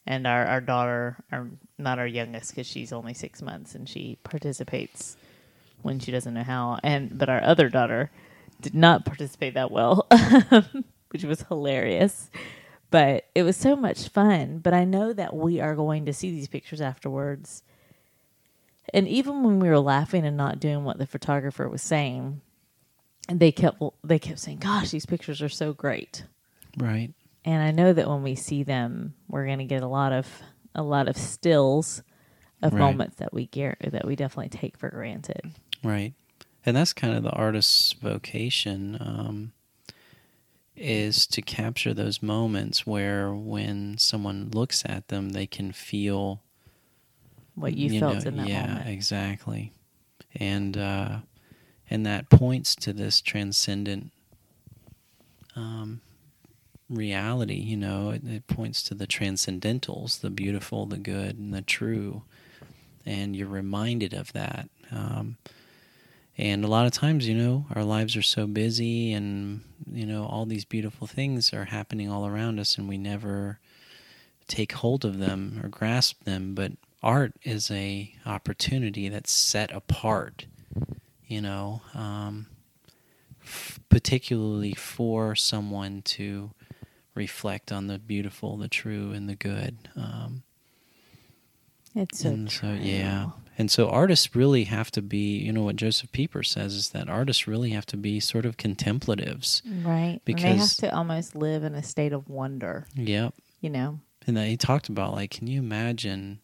And 0.07 0.27
our 0.27 0.47
our 0.47 0.61
daughter, 0.61 1.17
our 1.33 1.49
not 1.79 1.99
our 1.99 2.07
youngest 2.07 2.51
because 2.51 2.67
she's 2.67 2.93
only 2.93 3.13
six 3.13 3.43
months 3.43 3.75
and 3.75 3.89
she 3.89 4.19
participates 4.23 5.17
when 5.83 5.99
she 5.99 6.13
doesn't 6.13 6.33
know 6.33 6.45
how. 6.45 6.79
And 6.85 7.19
but 7.19 7.29
our 7.29 7.43
other 7.43 7.69
daughter 7.69 8.13
did 8.61 8.75
not 8.75 9.05
participate 9.05 9.55
that 9.55 9.73
well, 9.73 10.07
which 11.11 11.25
was 11.25 11.43
hilarious. 11.49 12.31
But 12.93 13.27
it 13.35 13.43
was 13.43 13.57
so 13.57 13.75
much 13.75 14.09
fun. 14.11 14.59
But 14.59 14.75
I 14.75 14.85
know 14.85 15.13
that 15.13 15.35
we 15.35 15.61
are 15.61 15.75
going 15.75 16.05
to 16.07 16.13
see 16.13 16.31
these 16.31 16.49
pictures 16.49 16.81
afterwards. 16.81 17.65
And 18.95 19.09
even 19.09 19.43
when 19.43 19.59
we 19.59 19.69
were 19.69 19.81
laughing 19.81 20.25
and 20.25 20.37
not 20.37 20.61
doing 20.61 20.85
what 20.85 20.99
the 20.99 21.07
photographer 21.07 21.69
was 21.69 21.83
saying, 21.83 22.43
and 23.29 23.41
they 23.41 23.53
kept 23.53 23.83
they 24.05 24.19
kept 24.19 24.39
saying, 24.41 24.59
"Gosh, 24.59 24.91
these 24.91 25.07
pictures 25.07 25.41
are 25.43 25.49
so 25.49 25.73
great." 25.73 26.25
Right. 26.77 27.13
And 27.45 27.63
I 27.63 27.71
know 27.73 27.93
that 27.93 28.09
when 28.09 28.23
we 28.23 28.35
see 28.35 28.63
them, 28.63 29.15
we're 29.29 29.47
going 29.47 29.59
to 29.59 29.65
get 29.65 29.83
a 29.83 29.89
lot 29.89 30.13
of 30.13 30.27
a 30.75 30.83
lot 30.83 31.09
of 31.09 31.17
stills 31.17 32.03
of 32.63 32.73
Right. 32.73 32.81
moments 32.81 33.17
that 33.17 33.33
we 33.35 33.47
get 33.47 33.79
that 33.93 34.05
we 34.07 34.15
definitely 34.17 34.49
take 34.49 34.77
for 34.77 34.89
granted. 34.89 35.53
Right. 35.83 36.15
And 36.65 36.77
that's 36.77 36.93
kind 36.93 37.17
of 37.17 37.25
the 37.25 37.31
artist's 37.33 37.93
vocation 37.95 38.97
um, 39.01 39.53
is 40.77 41.27
to 41.27 41.43
capture 41.43 41.93
those 41.93 42.23
moments 42.23 42.87
where 42.87 43.33
when 43.35 43.99
someone 43.99 44.49
looks 44.51 44.85
at 44.87 45.09
them, 45.09 45.31
they 45.31 45.47
can 45.47 45.73
feel 45.73 46.41
What 47.57 47.75
you, 47.77 47.99
felt 47.99 48.25
know, 48.25 48.31
in 48.31 48.37
that 48.37 48.49
yeah, 48.49 48.67
moment. 48.67 48.87
Yeah, 48.87 48.93
exactly. 48.93 49.73
And 50.37 50.79
uh, 50.79 51.19
and 51.93 52.07
that 52.07 52.31
points 52.31 52.75
to 52.75 52.91
this 52.91 53.21
transcendent 53.21 54.11
um, 55.55 56.01
reality. 56.89 57.57
You 57.57 57.77
know, 57.77 58.11
it, 58.11 58.23
it 58.27 58.47
points 58.47 58.83
to 58.85 58.95
the 58.95 59.07
transcendentals, 59.07 60.23
the 60.23 60.31
beautiful, 60.31 60.87
the 60.87 60.97
good, 60.97 61.37
and 61.37 61.53
the 61.53 61.61
true. 61.61 62.23
And 63.05 63.37
you're 63.37 63.47
reminded 63.47 64.15
of 64.15 64.33
that. 64.33 64.71
Um, 64.91 65.37
and 66.39 66.65
a 66.65 66.69
lot 66.69 66.87
of 66.87 66.93
times, 66.93 67.29
you 67.29 67.35
know, 67.35 67.67
our 67.75 67.85
lives 67.85 68.17
are 68.17 68.23
so 68.23 68.47
busy, 68.47 69.13
and 69.13 69.61
you 69.93 70.07
know, 70.07 70.25
all 70.25 70.47
these 70.47 70.65
beautiful 70.65 71.07
things 71.07 71.53
are 71.53 71.67
happening 71.67 72.11
all 72.11 72.27
around 72.27 72.59
us, 72.59 72.79
and 72.79 72.89
we 72.89 72.97
never 72.97 73.59
take 74.49 74.73
hold 74.73 75.05
of 75.05 75.19
them 75.19 75.61
or 75.63 75.69
grasp 75.69 76.25
them. 76.25 76.55
But 76.55 76.73
art 77.03 77.35
is 77.43 77.71
a 77.71 78.15
opportunity 78.25 79.11
that's 79.11 79.31
set 79.31 79.71
apart, 79.73 80.47
you 81.33 81.41
know, 81.41 81.81
um, 81.95 82.47
f- 83.43 83.81
particularly 83.89 84.75
for 84.75 85.35
someone 85.35 86.03
to 86.03 86.51
reflect 87.15 87.73
on 87.73 87.87
the 87.87 87.99
beautiful, 87.99 88.57
the 88.57 88.69
true, 88.69 89.13
and 89.13 89.29
the 89.29 89.35
good. 89.37 89.89
Um, 89.97 90.43
It's 91.95 92.21
so 92.21 92.29
and 92.31 92.51
so 92.51 92.73
yeah 92.73 93.31
and 93.59 93.71
so 93.71 93.89
artists 93.91 94.35
really 94.35 94.65
have 94.65 94.91
to 94.93 95.03
be 95.03 95.37
you 95.37 95.53
know 95.53 95.63
what 95.65 95.77
joseph 95.77 96.11
pieper 96.11 96.43
says 96.43 96.73
is 96.75 96.89
that 96.91 97.07
artists 97.11 97.47
really 97.47 97.71
have 97.71 97.85
to 97.87 97.99
be 97.99 98.19
sort 98.19 98.47
of 98.47 98.57
contemplatives 98.57 99.61
Right. 99.85 100.21
and 100.27 100.39
they 100.39 100.57
have 100.57 100.77
to 100.79 100.95
almost 100.95 101.35
live 101.37 101.63
in 101.63 101.75
a 101.75 101.83
state 101.83 102.15
of 102.15 102.31
wonder, 102.31 102.87
yep 102.97 103.35
you 103.61 103.69
know. 103.69 104.01
and 104.27 104.35
then 104.39 104.47
he 104.49 104.57
talked 104.57 104.89
about 104.89 105.13
like 105.13 105.31
can 105.33 105.47
you 105.49 105.59
imagine 105.61 106.41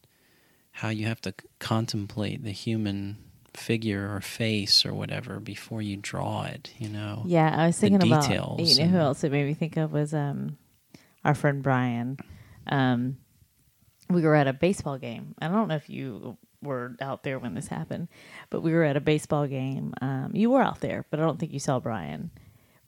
how 0.73 0.91
you 0.91 1.07
have 1.07 1.23
to 1.23 1.33
contemplate 1.59 2.45
the 2.45 2.53
human 2.53 3.17
figure 3.55 4.15
or 4.15 4.21
face 4.21 4.85
or 4.87 4.93
whatever 4.95 5.41
before 5.41 5.83
you 5.83 5.97
draw 5.97 6.45
it 6.45 6.71
you 6.79 6.89
know 6.89 7.23
Yeah, 7.27 7.55
I 7.57 7.67
was 7.67 7.79
thinking 7.79 8.03
about 8.03 8.23
details 8.23 8.79
you 8.79 8.85
know 8.85 8.91
who 8.91 8.99
else 8.99 9.25
it 9.25 9.33
made 9.33 9.47
me 9.47 9.55
think 9.55 9.77
of 9.77 9.93
was 9.93 10.15
um 10.15 10.59
our 11.25 11.35
friend 11.35 11.63
Brian. 11.63 12.19
Um 12.67 13.19
we 14.11 14.23
were 14.23 14.35
at 14.35 14.47
a 14.47 14.53
baseball 14.53 14.97
game. 14.99 15.35
I 15.41 15.49
don't 15.49 15.69
know 15.69 15.75
if 15.75 15.91
you 15.91 16.39
were 16.63 16.97
out 17.01 17.23
there 17.25 17.39
when 17.39 17.55
this 17.55 17.69
happened, 17.69 18.09
but 18.51 18.63
we 18.63 18.73
were 18.73 18.85
at 18.85 18.97
a 18.97 19.01
baseball 19.01 19.47
game. 19.47 19.95
Um 20.01 20.31
you 20.35 20.51
were 20.51 20.63
out 20.63 20.81
there, 20.81 21.05
but 21.11 21.19
I 21.19 21.23
don't 21.25 21.39
think 21.39 21.53
you 21.53 21.59
saw 21.61 21.81
Brian. 21.81 22.31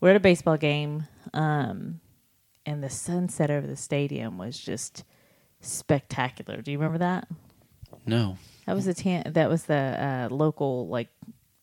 We're 0.01 0.11
at 0.11 0.17
a 0.17 0.21
baseball 0.21 0.57
game, 0.57 1.07
um 1.33 2.01
and 2.67 2.83
the 2.85 2.91
sunset 2.91 3.51
over 3.51 3.67
the 3.67 3.77
stadium 3.77 4.37
was 4.39 4.59
just 4.59 5.05
spectacular. 5.61 6.61
Do 6.63 6.71
you 6.71 6.79
remember 6.79 6.99
that? 6.99 7.29
no 8.07 8.37
That 8.71 8.77
was 8.77 8.85
the 8.85 8.95
tan- 8.95 9.33
that 9.33 9.49
was 9.51 9.65
the 9.65 9.75
uh, 10.31 10.35
local 10.35 10.87
like 10.89 11.09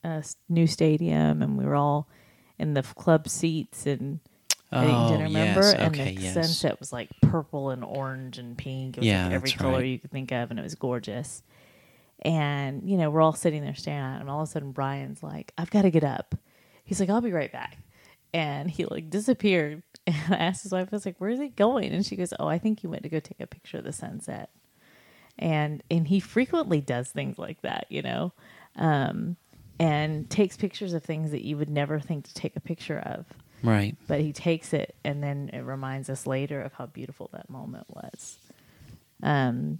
uh, 0.04 0.20
new 0.50 0.66
stadium, 0.66 1.40
and 1.42 1.56
we 1.56 1.64
were 1.64 1.74
all 1.74 2.06
in 2.58 2.74
the 2.74 2.80
f- 2.80 2.94
club 2.94 3.28
seats 3.28 3.86
and 3.86 4.20
oh 4.72 5.08
dinner. 5.08 5.24
Remember? 5.24 5.62
yes 5.62 5.72
and 5.74 5.94
okay 5.94 6.14
the 6.14 6.20
yes 6.22 6.34
sunset 6.34 6.78
was 6.78 6.92
like 6.92 7.08
purple 7.22 7.70
and 7.70 7.82
orange 7.82 8.36
and 8.38 8.58
pink. 8.58 8.98
It 8.98 9.00
was 9.00 9.06
Yeah, 9.06 9.24
like 9.24 9.32
every 9.34 9.50
color 9.52 9.78
right. 9.78 9.86
you 9.86 9.98
could 9.98 10.10
think 10.10 10.32
of, 10.32 10.50
and 10.50 10.58
it 10.60 10.62
was 10.62 10.74
gorgeous. 10.74 11.42
And 12.22 12.88
you 12.88 12.96
know, 12.98 13.10
we're 13.10 13.22
all 13.22 13.32
sitting 13.32 13.62
there 13.62 13.74
staring 13.74 14.00
at 14.02 14.16
it, 14.16 14.20
and 14.20 14.28
all 14.30 14.42
of 14.42 14.48
a 14.48 14.50
sudden, 14.50 14.72
Brian's 14.72 15.22
like, 15.22 15.52
"I've 15.56 15.70
got 15.70 15.82
to 15.82 15.90
get 15.90 16.04
up." 16.04 16.34
He's 16.84 17.00
like, 17.00 17.08
"I'll 17.10 17.20
be 17.20 17.32
right 17.32 17.50
back," 17.52 17.78
and 18.34 18.70
he 18.70 18.84
like 18.84 19.08
disappeared. 19.10 19.82
And 20.08 20.34
I 20.34 20.38
asked 20.38 20.62
his 20.62 20.72
wife, 20.72 20.88
"I 20.90 20.96
was 20.96 21.04
like, 21.06 21.16
where's 21.18 21.38
he 21.38 21.48
going?" 21.48 21.92
And 21.92 22.04
she 22.04 22.16
goes, 22.16 22.32
"Oh, 22.40 22.48
I 22.48 22.58
think 22.58 22.80
he 22.80 22.86
went 22.86 23.02
to 23.02 23.08
go 23.10 23.20
take 23.20 23.40
a 23.40 23.46
picture 23.46 23.78
of 23.78 23.84
the 23.84 23.92
sunset." 23.92 24.50
And 25.38 25.82
and 25.90 26.08
he 26.08 26.20
frequently 26.20 26.80
does 26.80 27.08
things 27.08 27.38
like 27.38 27.60
that, 27.62 27.86
you 27.88 28.02
know, 28.02 28.32
um, 28.76 29.36
and 29.78 30.28
takes 30.28 30.56
pictures 30.56 30.92
of 30.92 31.02
things 31.02 31.30
that 31.30 31.44
you 31.44 31.56
would 31.56 31.70
never 31.70 32.00
think 32.00 32.26
to 32.26 32.34
take 32.34 32.56
a 32.56 32.60
picture 32.60 32.98
of. 32.98 33.26
right 33.62 33.96
But 34.06 34.20
he 34.20 34.32
takes 34.32 34.72
it, 34.72 34.94
and 35.04 35.22
then 35.22 35.50
it 35.52 35.60
reminds 35.60 36.10
us 36.10 36.26
later 36.26 36.60
of 36.60 36.72
how 36.74 36.86
beautiful 36.86 37.30
that 37.32 37.48
moment 37.48 37.86
was. 37.88 38.38
Um, 39.22 39.78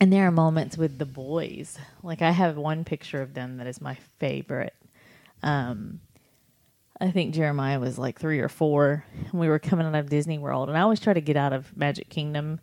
and 0.00 0.12
there 0.12 0.26
are 0.26 0.32
moments 0.32 0.76
with 0.76 0.98
the 0.98 1.06
boys. 1.06 1.78
Like 2.02 2.22
I 2.22 2.30
have 2.30 2.56
one 2.56 2.84
picture 2.84 3.22
of 3.22 3.34
them 3.34 3.56
that 3.56 3.66
is 3.66 3.80
my 3.80 3.96
favorite. 4.18 4.74
Um, 5.42 6.00
I 7.00 7.10
think 7.10 7.34
Jeremiah 7.34 7.78
was 7.78 7.98
like 7.98 8.18
three 8.18 8.40
or 8.40 8.48
four, 8.48 9.04
and 9.30 9.40
we 9.40 9.48
were 9.48 9.58
coming 9.58 9.86
out 9.86 9.94
of 9.94 10.08
Disney 10.08 10.38
World. 10.38 10.68
And 10.68 10.78
I 10.78 10.82
always 10.82 11.00
try 11.00 11.12
to 11.12 11.20
get 11.20 11.36
out 11.36 11.52
of 11.52 11.76
Magic 11.76 12.08
Kingdom 12.08 12.60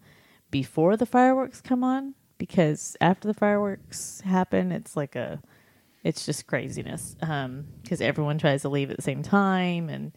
before 0.53 0.95
the 0.95 1.07
fireworks 1.07 1.61
come 1.61 1.83
on 1.83 2.13
because 2.37 2.95
after 3.01 3.27
the 3.27 3.33
fireworks 3.33 4.21
happen, 4.21 4.71
it's 4.71 4.95
like 4.95 5.15
a, 5.15 5.41
it's 6.03 6.27
just 6.27 6.45
craziness. 6.45 7.15
Um, 7.23 7.65
because 7.81 8.01
everyone 8.01 8.37
tries 8.37 8.61
to 8.61 8.69
leave 8.69 8.91
at 8.91 8.95
the 8.95 9.01
same 9.01 9.23
time, 9.23 9.89
and 9.89 10.11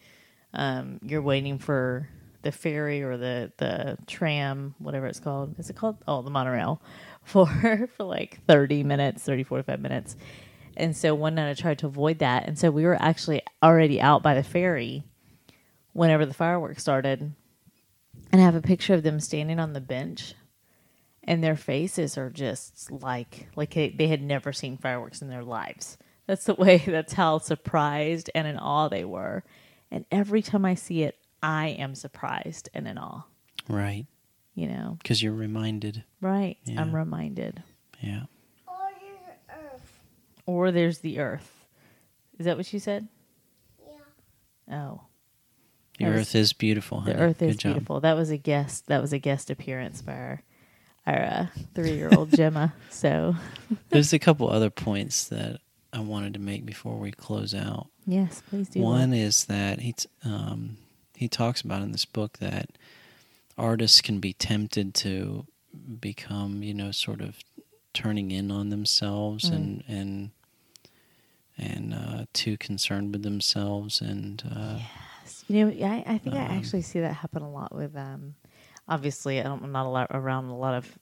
um, 0.53 0.99
you're 1.01 1.23
waiting 1.23 1.57
for 1.57 2.07
the 2.43 2.51
ferry 2.51 3.01
or 3.01 3.17
the 3.17 3.51
the 3.57 3.97
tram, 4.05 4.75
whatever 4.77 5.07
it's 5.07 5.19
called. 5.19 5.57
Is 5.57 5.71
it 5.71 5.75
called? 5.75 5.97
Oh, 6.07 6.21
the 6.21 6.29
monorail, 6.29 6.83
for 7.23 7.89
for 7.97 8.03
like 8.03 8.39
thirty 8.45 8.83
minutes, 8.83 9.23
30, 9.23 9.43
45 9.43 9.79
minutes. 9.79 10.15
And 10.75 10.95
so 10.95 11.15
one 11.15 11.33
night 11.33 11.49
I 11.49 11.55
tried 11.55 11.79
to 11.79 11.87
avoid 11.87 12.19
that, 12.19 12.45
and 12.47 12.59
so 12.59 12.69
we 12.69 12.83
were 12.83 13.01
actually 13.01 13.41
already 13.63 13.99
out 13.99 14.21
by 14.21 14.35
the 14.35 14.43
ferry, 14.43 15.03
whenever 15.93 16.27
the 16.27 16.35
fireworks 16.35 16.83
started, 16.83 17.33
and 18.31 18.41
I 18.41 18.43
have 18.45 18.55
a 18.55 18.61
picture 18.61 18.93
of 18.93 19.03
them 19.03 19.19
standing 19.19 19.59
on 19.59 19.73
the 19.73 19.81
bench, 19.81 20.33
and 21.23 21.43
their 21.43 21.55
faces 21.55 22.17
are 22.17 22.29
just 22.29 22.91
like 22.91 23.47
like 23.55 23.73
they, 23.73 23.89
they 23.89 24.07
had 24.07 24.21
never 24.21 24.51
seen 24.53 24.77
fireworks 24.77 25.21
in 25.21 25.29
their 25.29 25.43
lives. 25.43 25.97
That's 26.25 26.45
the 26.45 26.55
way. 26.55 26.77
That's 26.85 27.13
how 27.13 27.37
surprised 27.39 28.29
and 28.35 28.47
in 28.47 28.57
awe 28.57 28.89
they 28.89 29.05
were. 29.05 29.43
And 29.89 30.05
every 30.11 30.41
time 30.41 30.65
I 30.65 30.75
see 30.75 31.03
it, 31.03 31.17
I 31.41 31.67
am 31.69 31.95
surprised 31.95 32.69
and 32.73 32.87
in 32.87 32.97
awe. 32.97 33.23
Right. 33.69 34.05
You 34.55 34.67
know, 34.67 34.97
Because 35.01 35.21
you're 35.23 35.33
reminded. 35.33 36.03
right? 36.19 36.57
Yeah. 36.65 36.81
I'm 36.81 36.93
reminded. 36.95 37.61
Yeah. 38.01 38.23
Or 38.67 38.89
is 38.89 39.35
Earth? 39.49 39.99
Or 40.45 40.71
there's 40.71 40.99
the 40.99 41.19
earth. 41.19 41.65
Is 42.39 42.45
that 42.45 42.57
what 42.57 42.73
you 42.73 42.79
said? 42.79 43.07
Yeah. 44.67 44.75
Oh, 44.75 45.01
The 45.97 46.05
That 46.05 46.11
was- 46.11 46.21
earth 46.21 46.35
is 46.35 46.53
beautiful. 46.53 47.01
the 47.01 47.15
earth 47.15 47.41
is 47.41 47.57
beautiful. 47.57 47.99
That 47.99 48.13
was 48.15 48.29
a 48.29 48.37
guest. 48.37 48.87
That 48.87 49.01
was 49.01 49.13
a 49.13 49.19
guest 49.19 49.49
appearance 49.49 50.01
by 50.01 50.13
our 50.13 50.41
our 51.07 51.23
uh, 51.23 51.45
three 51.73 51.93
year 51.95 52.09
old 52.15 52.31
Gemma. 52.31 52.73
So 52.89 53.35
There's 53.89 54.11
a 54.13 54.19
couple 54.19 54.49
other 54.49 54.69
points 54.69 55.27
that 55.29 55.61
I 55.93 56.01
wanted 56.01 56.33
to 56.33 56.39
make 56.39 56.65
before 56.65 56.97
we 56.97 57.11
close 57.11 57.53
out. 57.55 57.87
yes, 58.05 58.43
please 58.49 58.67
do. 58.69 58.81
One 58.81 59.11
that. 59.11 59.17
is 59.17 59.45
that 59.45 59.79
he 59.79 59.93
t- 59.93 60.09
um, 60.25 60.77
he 61.15 61.27
talks 61.29 61.61
about 61.61 61.81
in 61.81 61.91
this 61.93 62.05
book 62.05 62.37
that 62.39 62.69
artists 63.57 64.01
can 64.01 64.19
be 64.19 64.33
tempted 64.33 64.93
to 64.95 65.45
become, 65.99 66.61
you 66.61 66.73
know, 66.73 66.91
sort 66.91 67.21
of 67.21 67.37
turning 67.93 68.29
in 68.31 68.51
on 68.51 68.69
themselves 68.69 69.49
Mm. 69.49 69.55
and 69.55 69.83
and 69.87 70.29
and 71.57 71.93
uh, 71.93 72.25
too 72.33 72.57
concerned 72.57 73.11
with 73.13 73.23
themselves 73.23 73.99
and 74.01 74.43
uh, 74.55 74.79
You 75.47 75.65
know, 75.65 75.87
I, 75.87 76.03
I 76.05 76.17
think 76.17 76.35
I 76.35 76.45
Um, 76.45 76.57
actually 76.57 76.81
see 76.81 76.99
that 76.99 77.13
happen 77.13 77.41
a 77.41 77.49
lot 77.49 77.73
with. 77.73 77.95
Um, 77.95 78.35
obviously, 78.87 79.39
I 79.39 79.43
don't, 79.43 79.63
I'm 79.63 79.71
not 79.71 79.85
a 79.85 79.89
lot 79.89 80.07
around 80.11 80.45
a 80.45 80.57
lot 80.57 80.73
of 80.73 80.97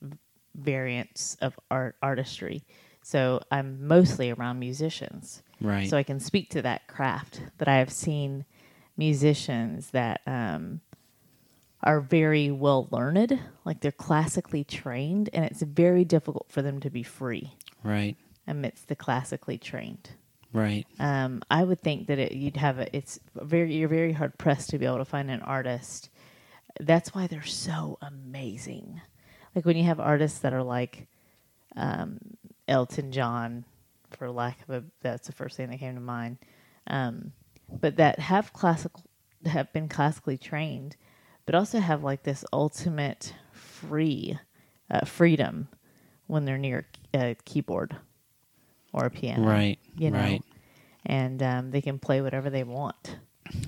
variants 0.56 1.36
of 1.42 1.60
art 1.70 1.96
artistry, 2.02 2.64
so 3.04 3.42
I'm 3.52 3.88
mostly 3.88 4.32
around 4.32 4.60
musicians. 4.60 5.44
right, 5.62 5.90
So 5.90 5.98
I 5.98 6.04
can 6.04 6.20
speak 6.20 6.50
to 6.52 6.62
that 6.62 6.88
craft 6.88 7.42
that 7.58 7.68
I 7.68 7.78
have 7.78 7.92
seen 7.92 8.46
musicians 8.98 9.92
that 9.92 10.22
um, 10.26 10.82
are 11.84 12.00
very 12.02 12.50
well 12.52 12.88
learned, 12.92 13.40
like 13.66 13.82
they're 13.82 13.92
classically 13.92 14.64
trained, 14.64 15.30
and 15.34 15.46
it's 15.46 15.62
very 15.62 16.06
difficult 16.06 16.48
for 16.50 16.62
them 16.62 16.80
to 16.80 16.90
be 16.90 17.04
free 17.04 17.54
right, 17.84 18.16
amidst 18.48 18.88
the 18.88 18.96
classically 18.96 19.58
trained. 19.58 20.12
Right, 20.56 20.88
Um, 21.00 21.42
I 21.50 21.64
would 21.64 21.82
think 21.82 22.08
that 22.08 22.20
it, 22.20 22.32
you'd 22.32 22.58
have 22.58 22.80
a, 22.80 22.96
it's 22.96 23.20
very 23.36 23.76
you're 23.76 23.90
very 23.90 24.14
hard 24.14 24.38
pressed 24.38 24.70
to 24.72 24.80
be 24.80 24.86
able 24.86 24.98
to 24.98 25.06
find 25.06 25.30
an 25.30 25.42
artist. 25.42 26.10
That's 26.80 27.14
why 27.14 27.28
they're 27.28 27.44
so 27.44 27.98
amazing. 28.02 29.02
Like 29.54 29.66
when 29.66 29.78
you 29.78 29.84
have 29.86 30.00
artists 30.00 30.40
that 30.40 30.54
are 30.54 30.64
like 30.64 31.08
um, 31.76 32.20
Elton 32.68 33.12
John, 33.12 33.66
for 34.12 34.30
lack 34.32 34.62
of 34.64 34.70
a 34.70 34.84
that's 35.02 35.28
the 35.28 35.34
first 35.34 35.58
thing 35.58 35.70
that 35.70 35.80
came 35.80 35.96
to 35.96 36.02
mind. 36.02 36.38
Um, 36.88 37.34
but 37.70 37.98
that 37.98 38.20
have 38.20 38.54
classical 38.54 39.04
have 39.46 39.72
been 39.74 39.90
classically 39.90 40.38
trained, 40.38 40.96
but 41.46 41.56
also 41.56 41.80
have 41.80 42.04
like 42.04 42.24
this 42.24 42.46
ultimate 42.54 43.34
free 43.52 44.40
uh, 44.90 45.06
freedom 45.06 45.68
when 46.28 46.46
they're 46.46 46.58
near 46.58 46.88
a 47.14 47.36
keyboard 47.46 47.96
or 48.96 49.06
a 49.06 49.10
piano 49.10 49.48
right, 49.48 49.78
you 49.98 50.10
know, 50.10 50.18
right. 50.18 50.42
and 51.06 51.44
um, 51.44 51.72
they 51.72 51.82
can 51.82 52.00
play 52.00 52.22
whatever 52.22 52.50
they 52.50 52.64
want, 52.64 53.18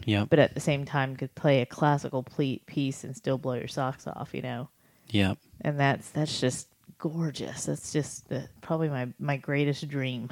Yep, 0.06 0.30
but 0.30 0.40
at 0.40 0.54
the 0.54 0.60
same 0.60 0.86
time 0.86 1.16
could 1.16 1.36
play 1.36 1.62
a 1.62 1.66
classical 1.66 2.24
ple- 2.24 2.60
piece 2.66 3.04
and 3.04 3.16
still 3.16 3.38
blow 3.38 3.56
your 3.56 3.68
socks 3.68 4.08
off, 4.08 4.34
you 4.34 4.42
know, 4.42 4.70
yep, 5.10 5.38
and 5.62 5.80
that's 5.80 6.10
that's 6.10 6.40
just 6.40 6.70
gorgeous. 6.98 7.66
That's 7.66 7.92
just 7.92 8.30
the, 8.30 8.48
probably 8.62 8.90
my 8.90 9.10
my 9.20 9.38
greatest 9.38 9.88
dream 9.88 10.30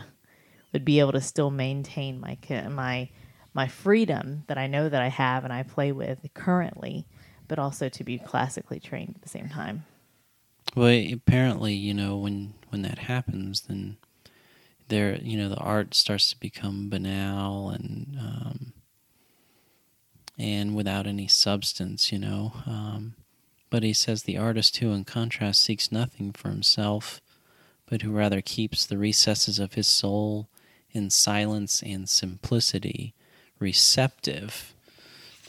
would 0.74 0.86
be 0.86 1.00
able 1.00 1.12
to 1.12 1.22
still 1.22 1.52
maintain 1.52 2.20
my 2.20 2.38
my 2.70 3.10
my 3.54 3.68
freedom 3.68 4.44
that 4.48 4.58
I 4.58 4.68
know 4.68 4.90
that 4.90 5.02
I 5.02 5.08
have 5.08 5.44
and 5.44 5.54
I 5.54 5.64
play 5.64 5.92
with 5.92 6.20
currently, 6.34 7.06
but 7.48 7.60
also 7.60 7.90
to 7.90 8.04
be 8.04 8.18
classically 8.18 8.80
trained 8.80 9.16
at 9.16 9.22
the 9.22 9.30
same 9.30 9.50
time. 9.50 9.86
Well, 10.76 11.14
apparently, 11.14 11.74
you 11.74 11.94
know, 11.94 12.18
when 12.18 12.54
when 12.70 12.82
that 12.82 13.00
happens, 13.00 13.62
then 13.62 13.98
there, 14.88 15.18
you 15.22 15.38
know, 15.38 15.50
the 15.50 15.58
art 15.58 15.94
starts 15.94 16.30
to 16.32 16.40
become 16.40 16.90
banal 16.90 17.70
and 17.70 18.18
um, 18.20 18.74
and 20.38 20.76
without 20.76 21.08
any 21.08 21.28
substance, 21.28 22.12
you 22.12 22.20
know. 22.20 22.54
Um, 22.66 23.16
but 23.70 23.84
he 23.84 23.94
says 23.94 24.24
the 24.24 24.38
artist 24.38 24.78
who, 24.78 24.92
in 24.92 25.06
contrast, 25.06 25.64
seeks 25.64 25.92
nothing 25.92 26.34
for 26.34 26.50
himself, 26.50 27.22
but 27.88 28.02
who 28.02 28.12
rather 28.12 28.42
keeps 28.42 28.86
the 28.86 28.98
recesses 28.98 29.60
of 29.60 29.74
his 29.74 29.88
soul 29.88 30.48
in 30.92 31.10
silence 31.10 31.82
and 31.84 32.08
simplicity, 32.08 33.14
receptive 33.60 34.74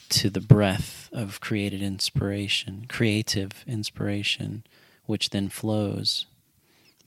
to 0.09 0.31
the 0.31 0.41
breath 0.41 1.09
of 1.13 1.41
created 1.41 1.83
inspiration, 1.83 2.87
creative 2.89 3.65
inspiration, 3.67 4.65
which 5.05 5.31
then 5.31 5.49
flows 5.49 6.27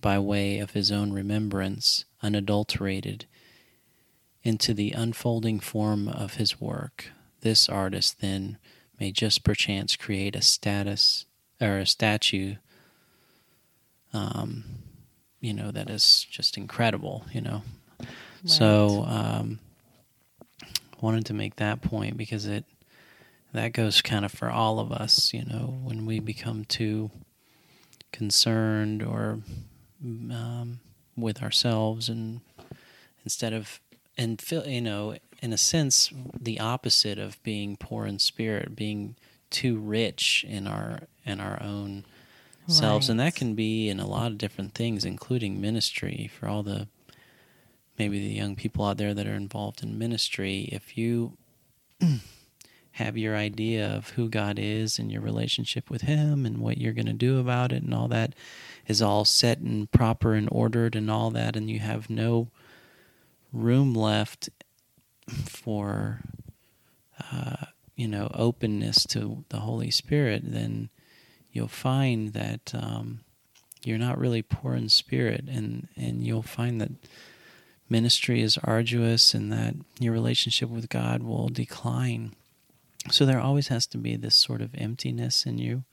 by 0.01 0.19
way 0.19 0.59
of 0.59 0.71
his 0.71 0.91
own 0.91 1.11
remembrance, 1.11 2.05
unadulterated, 2.21 3.25
into 4.43 4.73
the 4.73 4.91
unfolding 4.91 5.59
form 5.59 6.07
of 6.07 6.35
his 6.35 6.61
work. 6.61 7.11
This 7.41 7.67
artist 7.69 8.21
then 8.21 8.57
may 8.99 9.11
just 9.11 9.43
perchance 9.43 9.95
create 9.95 10.35
a 10.35 10.41
status 10.41 11.25
or 11.61 11.77
a 11.79 11.85
statue, 11.85 12.55
um, 14.13 14.63
you 15.41 15.53
know, 15.53 15.71
that 15.71 15.89
is 15.89 16.25
just 16.29 16.57
incredible, 16.57 17.25
you 17.33 17.41
know. 17.41 17.63
So, 18.45 19.03
um, 19.05 19.59
wanted 21.01 21.25
to 21.27 21.33
make 21.33 21.57
that 21.57 21.81
point 21.81 22.17
because 22.17 22.45
it 22.45 22.65
that 23.53 23.73
goes 23.73 24.01
kind 24.01 24.25
of 24.25 24.31
for 24.31 24.49
all 24.49 24.79
of 24.79 24.91
us, 24.91 25.33
you 25.33 25.43
know, 25.43 25.79
when 25.83 26.05
we 26.05 26.19
become 26.19 26.65
too 26.65 27.09
concerned 28.11 29.01
or 29.01 29.39
um, 30.03 30.79
with 31.15 31.41
ourselves, 31.41 32.09
and 32.09 32.41
instead 33.23 33.53
of 33.53 33.79
and 34.17 34.41
feel, 34.41 34.67
you 34.67 34.81
know, 34.81 35.15
in 35.41 35.53
a 35.53 35.57
sense, 35.57 36.11
the 36.39 36.59
opposite 36.59 37.17
of 37.17 37.41
being 37.43 37.77
poor 37.77 38.05
in 38.05 38.19
spirit, 38.19 38.75
being 38.75 39.15
too 39.49 39.77
rich 39.77 40.45
in 40.47 40.67
our 40.67 41.01
in 41.25 41.39
our 41.39 41.61
own 41.61 42.05
selves, 42.67 43.09
and 43.09 43.19
that 43.19 43.35
can 43.35 43.55
be 43.55 43.89
in 43.89 43.99
a 43.99 44.07
lot 44.07 44.31
of 44.31 44.37
different 44.37 44.75
things, 44.75 45.03
including 45.03 45.59
ministry. 45.59 46.29
For 46.39 46.47
all 46.47 46.63
the 46.63 46.87
maybe 47.97 48.19
the 48.19 48.33
young 48.33 48.55
people 48.55 48.85
out 48.85 48.97
there 48.97 49.13
that 49.13 49.27
are 49.27 49.33
involved 49.35 49.83
in 49.83 49.97
ministry, 49.97 50.69
if 50.71 50.97
you 50.97 51.37
have 52.99 53.17
your 53.17 53.35
idea 53.35 53.87
of 53.87 54.11
who 54.11 54.29
God 54.29 54.59
is 54.59 54.99
and 54.99 55.11
your 55.11 55.21
relationship 55.21 55.89
with 55.89 56.03
Him 56.03 56.45
and 56.45 56.59
what 56.59 56.77
you're 56.77 56.93
going 56.93 57.05
to 57.05 57.13
do 57.13 57.39
about 57.39 57.71
it 57.71 57.81
and 57.81 57.93
all 57.93 58.07
that 58.09 58.33
is 58.87 59.01
all 59.01 59.23
set 59.23 59.59
and 59.59 59.89
proper 59.91 60.33
and 60.33 60.49
ordered 60.51 60.95
and 60.95 61.09
all 61.09 61.31
that, 61.31 61.55
and 61.55 61.69
you 61.69 61.79
have 61.79 62.09
no 62.09 62.49
room 63.53 63.93
left 63.93 64.49
for, 65.29 66.21
uh, 67.31 67.67
you 67.95 68.07
know, 68.07 68.29
openness 68.33 69.05
to 69.05 69.45
the 69.49 69.59
Holy 69.59 69.91
Spirit, 69.91 70.41
then 70.45 70.89
you'll 71.51 71.67
find 71.67 72.33
that 72.33 72.73
um, 72.73 73.21
you're 73.83 73.97
not 73.97 74.17
really 74.17 74.41
poor 74.41 74.73
in 74.73 74.89
spirit, 74.89 75.45
and 75.47 75.87
and 75.95 76.25
you'll 76.25 76.41
find 76.41 76.81
that 76.81 76.91
ministry 77.89 78.41
is 78.41 78.57
arduous 78.63 79.33
and 79.33 79.51
that 79.51 79.75
your 79.99 80.13
relationship 80.13 80.69
with 80.69 80.89
God 80.89 81.23
will 81.23 81.49
decline. 81.49 82.33
So 83.11 83.25
there 83.25 83.39
always 83.39 83.67
has 83.69 83.87
to 83.87 83.97
be 83.97 84.15
this 84.15 84.35
sort 84.35 84.61
of 84.61 84.75
emptiness 84.75 85.45
in 85.45 85.57
you 85.57 85.83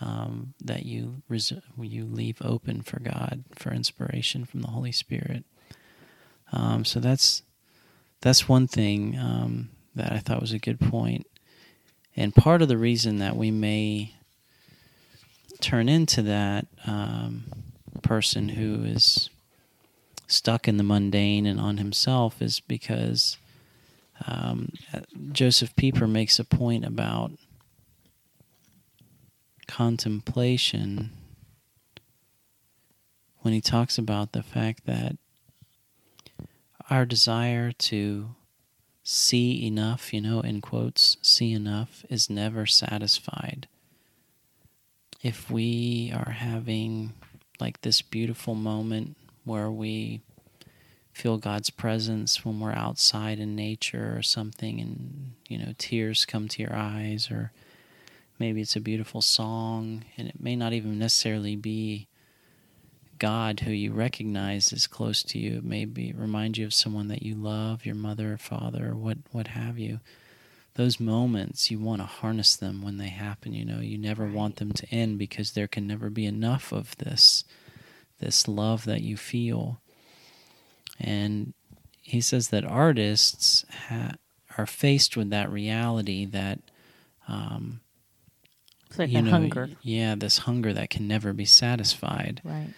um, 0.00 0.54
that 0.60 0.84
you 0.84 1.22
res- 1.28 1.52
you 1.78 2.04
leave 2.04 2.38
open 2.42 2.82
for 2.82 2.98
God 2.98 3.44
for 3.54 3.72
inspiration 3.72 4.44
from 4.44 4.60
the 4.60 4.68
Holy 4.68 4.92
Spirit. 4.92 5.44
Um, 6.52 6.84
so 6.84 7.00
that's 7.00 7.42
that's 8.20 8.48
one 8.48 8.66
thing 8.66 9.18
um, 9.18 9.70
that 9.94 10.12
I 10.12 10.18
thought 10.18 10.40
was 10.40 10.52
a 10.52 10.58
good 10.58 10.80
point, 10.80 11.26
and 12.16 12.34
part 12.34 12.62
of 12.62 12.68
the 12.68 12.78
reason 12.78 13.18
that 13.18 13.36
we 13.36 13.50
may 13.50 14.14
turn 15.60 15.88
into 15.88 16.22
that 16.22 16.66
um, 16.86 17.44
person 18.02 18.50
who 18.50 18.82
is 18.84 19.30
stuck 20.26 20.66
in 20.66 20.76
the 20.76 20.82
mundane 20.82 21.46
and 21.46 21.60
on 21.60 21.76
himself 21.76 22.42
is 22.42 22.58
because 22.58 23.36
um, 24.26 24.72
Joseph 25.32 25.74
Pieper 25.76 26.06
makes 26.06 26.38
a 26.38 26.44
point 26.44 26.84
about 26.84 27.32
contemplation 29.66 31.10
when 33.40 33.54
he 33.54 33.60
talks 33.60 33.98
about 33.98 34.32
the 34.32 34.42
fact 34.42 34.86
that 34.86 35.16
our 36.90 37.04
desire 37.04 37.72
to 37.72 38.34
see 39.02 39.66
enough, 39.66 40.12
you 40.12 40.20
know, 40.20 40.40
in 40.40 40.60
quotes, 40.60 41.16
see 41.22 41.52
enough 41.52 42.04
is 42.08 42.30
never 42.30 42.66
satisfied. 42.66 43.66
If 45.22 45.50
we 45.50 46.12
are 46.14 46.32
having 46.32 47.14
like 47.60 47.80
this 47.80 48.02
beautiful 48.02 48.54
moment 48.54 49.16
where 49.44 49.70
we 49.70 50.20
feel 51.12 51.38
God's 51.38 51.70
presence 51.70 52.44
when 52.44 52.58
we're 52.58 52.72
outside 52.72 53.38
in 53.38 53.54
nature 53.54 54.14
or 54.16 54.22
something 54.22 54.80
and 54.80 55.32
you 55.48 55.58
know 55.58 55.74
tears 55.78 56.24
come 56.24 56.48
to 56.48 56.62
your 56.62 56.74
eyes 56.74 57.30
or 57.30 57.52
maybe 58.38 58.60
it's 58.60 58.76
a 58.76 58.80
beautiful 58.80 59.20
song 59.20 60.04
and 60.16 60.28
it 60.28 60.40
may 60.40 60.56
not 60.56 60.72
even 60.72 60.98
necessarily 60.98 61.54
be 61.54 62.08
God 63.22 63.60
who 63.60 63.70
you 63.70 63.92
recognize 63.92 64.72
is 64.72 64.88
close 64.88 65.22
to 65.22 65.38
you. 65.38 65.58
It 65.58 65.64
may 65.64 65.84
be 65.84 66.12
remind 66.12 66.58
you 66.58 66.66
of 66.66 66.74
someone 66.74 67.06
that 67.06 67.22
you 67.22 67.36
love, 67.36 67.86
your 67.86 67.94
mother 67.94 68.32
or 68.32 68.36
father 68.36 68.90
or 68.90 68.96
what 68.96 69.18
what 69.30 69.46
have 69.46 69.78
you. 69.78 70.00
Those 70.74 70.98
moments 70.98 71.70
you 71.70 71.78
want 71.78 72.00
to 72.00 72.06
harness 72.06 72.56
them 72.56 72.82
when 72.82 72.96
they 72.96 73.10
happen, 73.10 73.52
you 73.52 73.64
know. 73.64 73.78
You 73.78 73.96
never 73.96 74.26
want 74.26 74.56
them 74.56 74.72
to 74.72 74.88
end 74.90 75.18
because 75.18 75.52
there 75.52 75.68
can 75.68 75.86
never 75.86 76.10
be 76.10 76.26
enough 76.26 76.72
of 76.72 76.96
this 76.96 77.44
this 78.18 78.48
love 78.48 78.86
that 78.86 79.02
you 79.02 79.16
feel. 79.16 79.80
And 81.00 81.54
he 82.02 82.20
says 82.20 82.48
that 82.48 82.64
artists 82.64 83.64
ha- 83.88 84.14
are 84.58 84.66
faced 84.66 85.16
with 85.16 85.30
that 85.30 85.50
reality 85.50 86.24
that 86.26 86.58
um, 87.28 87.80
It's 88.88 88.98
like 88.98 89.10
you 89.10 89.22
know, 89.22 89.30
hunger. 89.30 89.70
Yeah, 89.82 90.14
this 90.16 90.38
hunger 90.38 90.72
that 90.72 90.90
can 90.90 91.06
never 91.08 91.32
be 91.32 91.44
satisfied. 91.46 92.40
Right. 92.44 92.74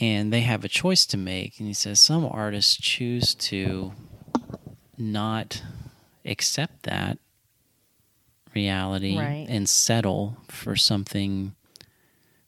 And 0.00 0.32
they 0.32 0.40
have 0.40 0.64
a 0.64 0.68
choice 0.68 1.04
to 1.06 1.16
make. 1.16 1.58
And 1.58 1.68
he 1.68 1.74
says 1.74 2.00
some 2.00 2.24
artists 2.24 2.76
choose 2.76 3.34
to 3.36 3.92
not 4.98 5.62
accept 6.24 6.84
that 6.84 7.18
reality 8.54 9.18
Right. 9.18 9.46
and 9.48 9.68
settle 9.68 10.36
for 10.48 10.76
something 10.76 11.54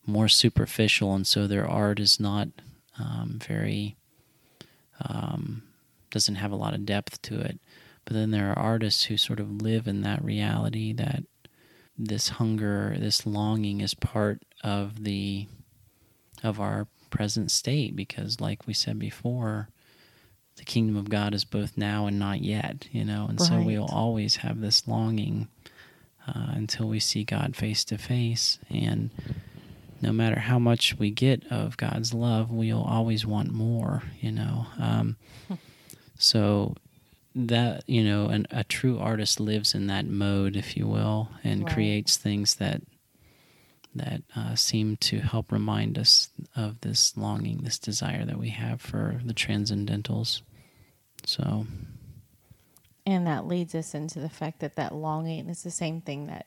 more 0.06 0.28
superficial. 0.28 1.14
And 1.14 1.26
so 1.26 1.46
their 1.46 1.66
art 1.68 1.98
is 2.00 2.18
not 2.20 2.48
um, 2.98 3.38
very, 3.46 3.96
um, 5.00 5.62
doesn't 6.10 6.36
have 6.36 6.52
a 6.52 6.56
lot 6.56 6.74
of 6.74 6.86
depth 6.86 7.20
to 7.22 7.40
it. 7.40 7.58
But 8.04 8.14
then 8.14 8.30
there 8.30 8.50
are 8.50 8.58
artists 8.58 9.04
who 9.04 9.16
sort 9.16 9.40
of 9.40 9.62
live 9.62 9.86
in 9.86 10.02
that 10.02 10.22
reality 10.22 10.92
that 10.92 11.24
this 11.96 12.28
hunger, 12.30 12.96
this 12.98 13.26
longing 13.26 13.80
is 13.80 13.94
part 13.94 14.42
of 14.62 15.04
the 15.04 15.46
of 16.42 16.60
our 16.60 16.86
present 17.10 17.50
state 17.50 17.96
because 17.96 18.40
like 18.40 18.66
we 18.66 18.74
said 18.74 18.98
before, 18.98 19.68
the 20.56 20.64
kingdom 20.64 20.96
of 20.96 21.08
God 21.08 21.34
is 21.34 21.44
both 21.44 21.76
now 21.76 22.06
and 22.06 22.18
not 22.18 22.42
yet, 22.42 22.86
you 22.92 23.04
know, 23.04 23.26
and 23.28 23.40
so 23.40 23.60
we'll 23.60 23.86
always 23.86 24.36
have 24.36 24.60
this 24.60 24.86
longing 24.86 25.48
uh, 26.28 26.52
until 26.54 26.88
we 26.88 27.00
see 27.00 27.24
God 27.24 27.56
face 27.56 27.84
to 27.86 27.98
face. 27.98 28.58
And 28.70 29.10
no 30.04 30.12
matter 30.12 30.38
how 30.38 30.58
much 30.58 30.96
we 30.98 31.10
get 31.10 31.42
of 31.50 31.76
God's 31.76 32.12
love, 32.12 32.50
we'll 32.50 32.82
always 32.82 33.24
want 33.26 33.50
more, 33.50 34.02
you 34.20 34.30
know. 34.30 34.66
Um, 34.78 35.16
so 36.18 36.76
that 37.34 37.82
you 37.88 38.04
know, 38.04 38.26
an, 38.26 38.46
a 38.50 38.62
true 38.62 38.98
artist 38.98 39.40
lives 39.40 39.74
in 39.74 39.86
that 39.88 40.06
mode, 40.06 40.56
if 40.56 40.76
you 40.76 40.86
will, 40.86 41.30
and 41.42 41.64
Right. 41.64 41.72
creates 41.72 42.16
things 42.16 42.56
that 42.56 42.82
that 43.96 44.22
uh, 44.36 44.54
seem 44.56 44.96
to 44.96 45.20
help 45.20 45.50
remind 45.52 45.96
us 45.98 46.28
of 46.56 46.80
this 46.80 47.16
longing, 47.16 47.58
this 47.62 47.78
desire 47.78 48.24
that 48.24 48.38
we 48.38 48.48
have 48.50 48.80
for 48.80 49.20
the 49.24 49.32
transcendentals. 49.34 50.42
So, 51.24 51.66
And 53.06 53.26
that 53.26 53.46
leads 53.46 53.74
us 53.74 53.94
into 53.94 54.18
the 54.18 54.28
fact 54.28 54.60
that 54.60 54.74
that 54.76 54.94
longing 54.94 55.48
is 55.48 55.62
the 55.62 55.70
same 55.70 56.00
thing 56.00 56.26
that 56.26 56.46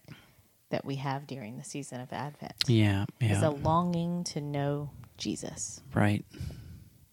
that 0.70 0.86
we 0.86 0.96
have 0.96 1.28
during 1.28 1.58
the 1.58 1.64
season 1.64 2.02
of 2.02 2.12
Advent. 2.12 2.54
yeah, 2.68 3.06
Is 3.22 3.42
yeah, 3.42 3.48
a 3.48 3.52
longing 3.52 4.24
to 4.26 4.42
know 4.42 4.90
Jesus. 5.18 5.82
right, 5.94 6.26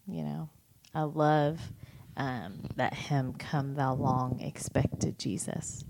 You 0.07 0.23
know, 0.23 0.49
I 0.93 1.03
love 1.03 1.59
um, 2.17 2.59
that 2.75 2.93
hymn, 2.93 3.33
"Come 3.33 3.75
Thou 3.75 3.95
Long 3.95 4.39
Expected 4.41 5.17
Jesus." 5.19 5.83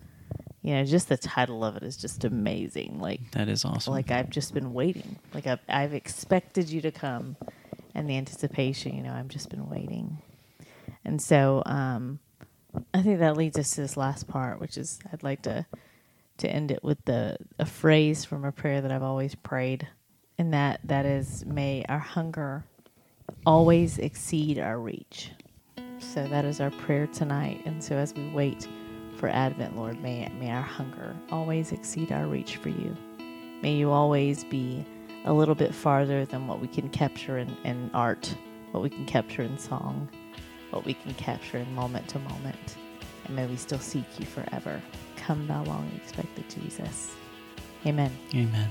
You 0.61 0.73
know, 0.75 0.83
just 0.85 1.09
the 1.09 1.17
title 1.17 1.63
of 1.63 1.75
it 1.77 1.83
is 1.83 1.95
just 1.97 2.23
amazing. 2.23 2.99
Like, 2.99 3.21
that 3.31 3.47
is 3.49 3.63
awesome. 3.65 3.93
like 3.93 4.09
I've 4.09 4.31
just 4.31 4.53
been 4.53 4.73
waiting. 4.73 5.17
Like 5.33 5.45
I've 5.47 5.59
I've 5.69 5.93
expected 5.93 6.69
you 6.69 6.81
to 6.81 6.91
come, 6.91 7.35
and 7.93 8.09
the 8.09 8.17
anticipation. 8.17 8.95
You 8.95 9.03
know, 9.03 9.13
I've 9.13 9.27
just 9.27 9.49
been 9.49 9.69
waiting, 9.69 10.17
and 11.03 11.21
so 11.21 11.61
um, 11.67 12.19
I 12.93 13.01
think 13.03 13.19
that 13.19 13.37
leads 13.37 13.59
us 13.59 13.75
to 13.75 13.81
this 13.81 13.95
last 13.97 14.27
part, 14.27 14.59
which 14.59 14.77
is 14.77 14.97
I'd 15.13 15.21
like 15.23 15.43
to 15.43 15.65
to 16.37 16.49
end 16.49 16.71
it 16.71 16.83
with 16.83 17.03
the 17.05 17.37
a 17.59 17.65
phrase 17.65 18.25
from 18.25 18.45
a 18.45 18.51
prayer 18.51 18.81
that 18.81 18.91
I've 18.91 19.03
always 19.03 19.35
prayed, 19.35 19.87
and 20.37 20.53
that 20.53 20.79
that 20.83 21.05
is, 21.05 21.45
"May 21.45 21.85
our 21.87 21.99
hunger 21.99 22.65
always 23.45 23.97
exceed 23.97 24.59
our 24.59 24.79
reach." 24.79 25.31
So 25.99 26.27
that 26.27 26.45
is 26.45 26.59
our 26.59 26.71
prayer 26.71 27.07
tonight, 27.07 27.61
and 27.65 27.83
so 27.83 27.95
as 27.95 28.13
we 28.13 28.29
wait 28.29 28.67
for 29.17 29.29
Advent, 29.29 29.77
Lord, 29.77 30.01
may 30.01 30.29
may 30.39 30.51
our 30.51 30.61
hunger 30.61 31.15
always 31.31 31.71
exceed 31.71 32.11
our 32.11 32.27
reach 32.27 32.57
for 32.57 32.69
you. 32.69 32.95
May 33.61 33.75
you 33.75 33.91
always 33.91 34.43
be 34.43 34.85
a 35.23 35.33
little 35.33 35.55
bit 35.55 35.73
farther 35.73 36.25
than 36.25 36.47
what 36.47 36.59
we 36.59 36.67
can 36.67 36.89
capture 36.89 37.39
in, 37.39 37.57
in 37.63 37.89
art, 37.93 38.35
what 38.71 38.83
we 38.83 38.89
can 38.89 39.05
capture 39.05 39.41
in 39.41 39.57
song, 39.57 40.07
what 40.69 40.85
we 40.85 40.93
can 40.93 41.13
capture 41.15 41.57
in 41.57 41.73
moment 41.73 42.07
to 42.09 42.19
moment. 42.19 42.75
And 43.25 43.35
may 43.35 43.47
we 43.47 43.55
still 43.55 43.79
seek 43.79 44.05
you 44.19 44.25
forever. 44.25 44.79
Come, 45.25 45.47
thou 45.47 45.63
long 45.63 45.89
expected 45.95 46.45
Jesus. 46.49 47.15
Amen. 47.85 48.11
Amen. 48.35 48.69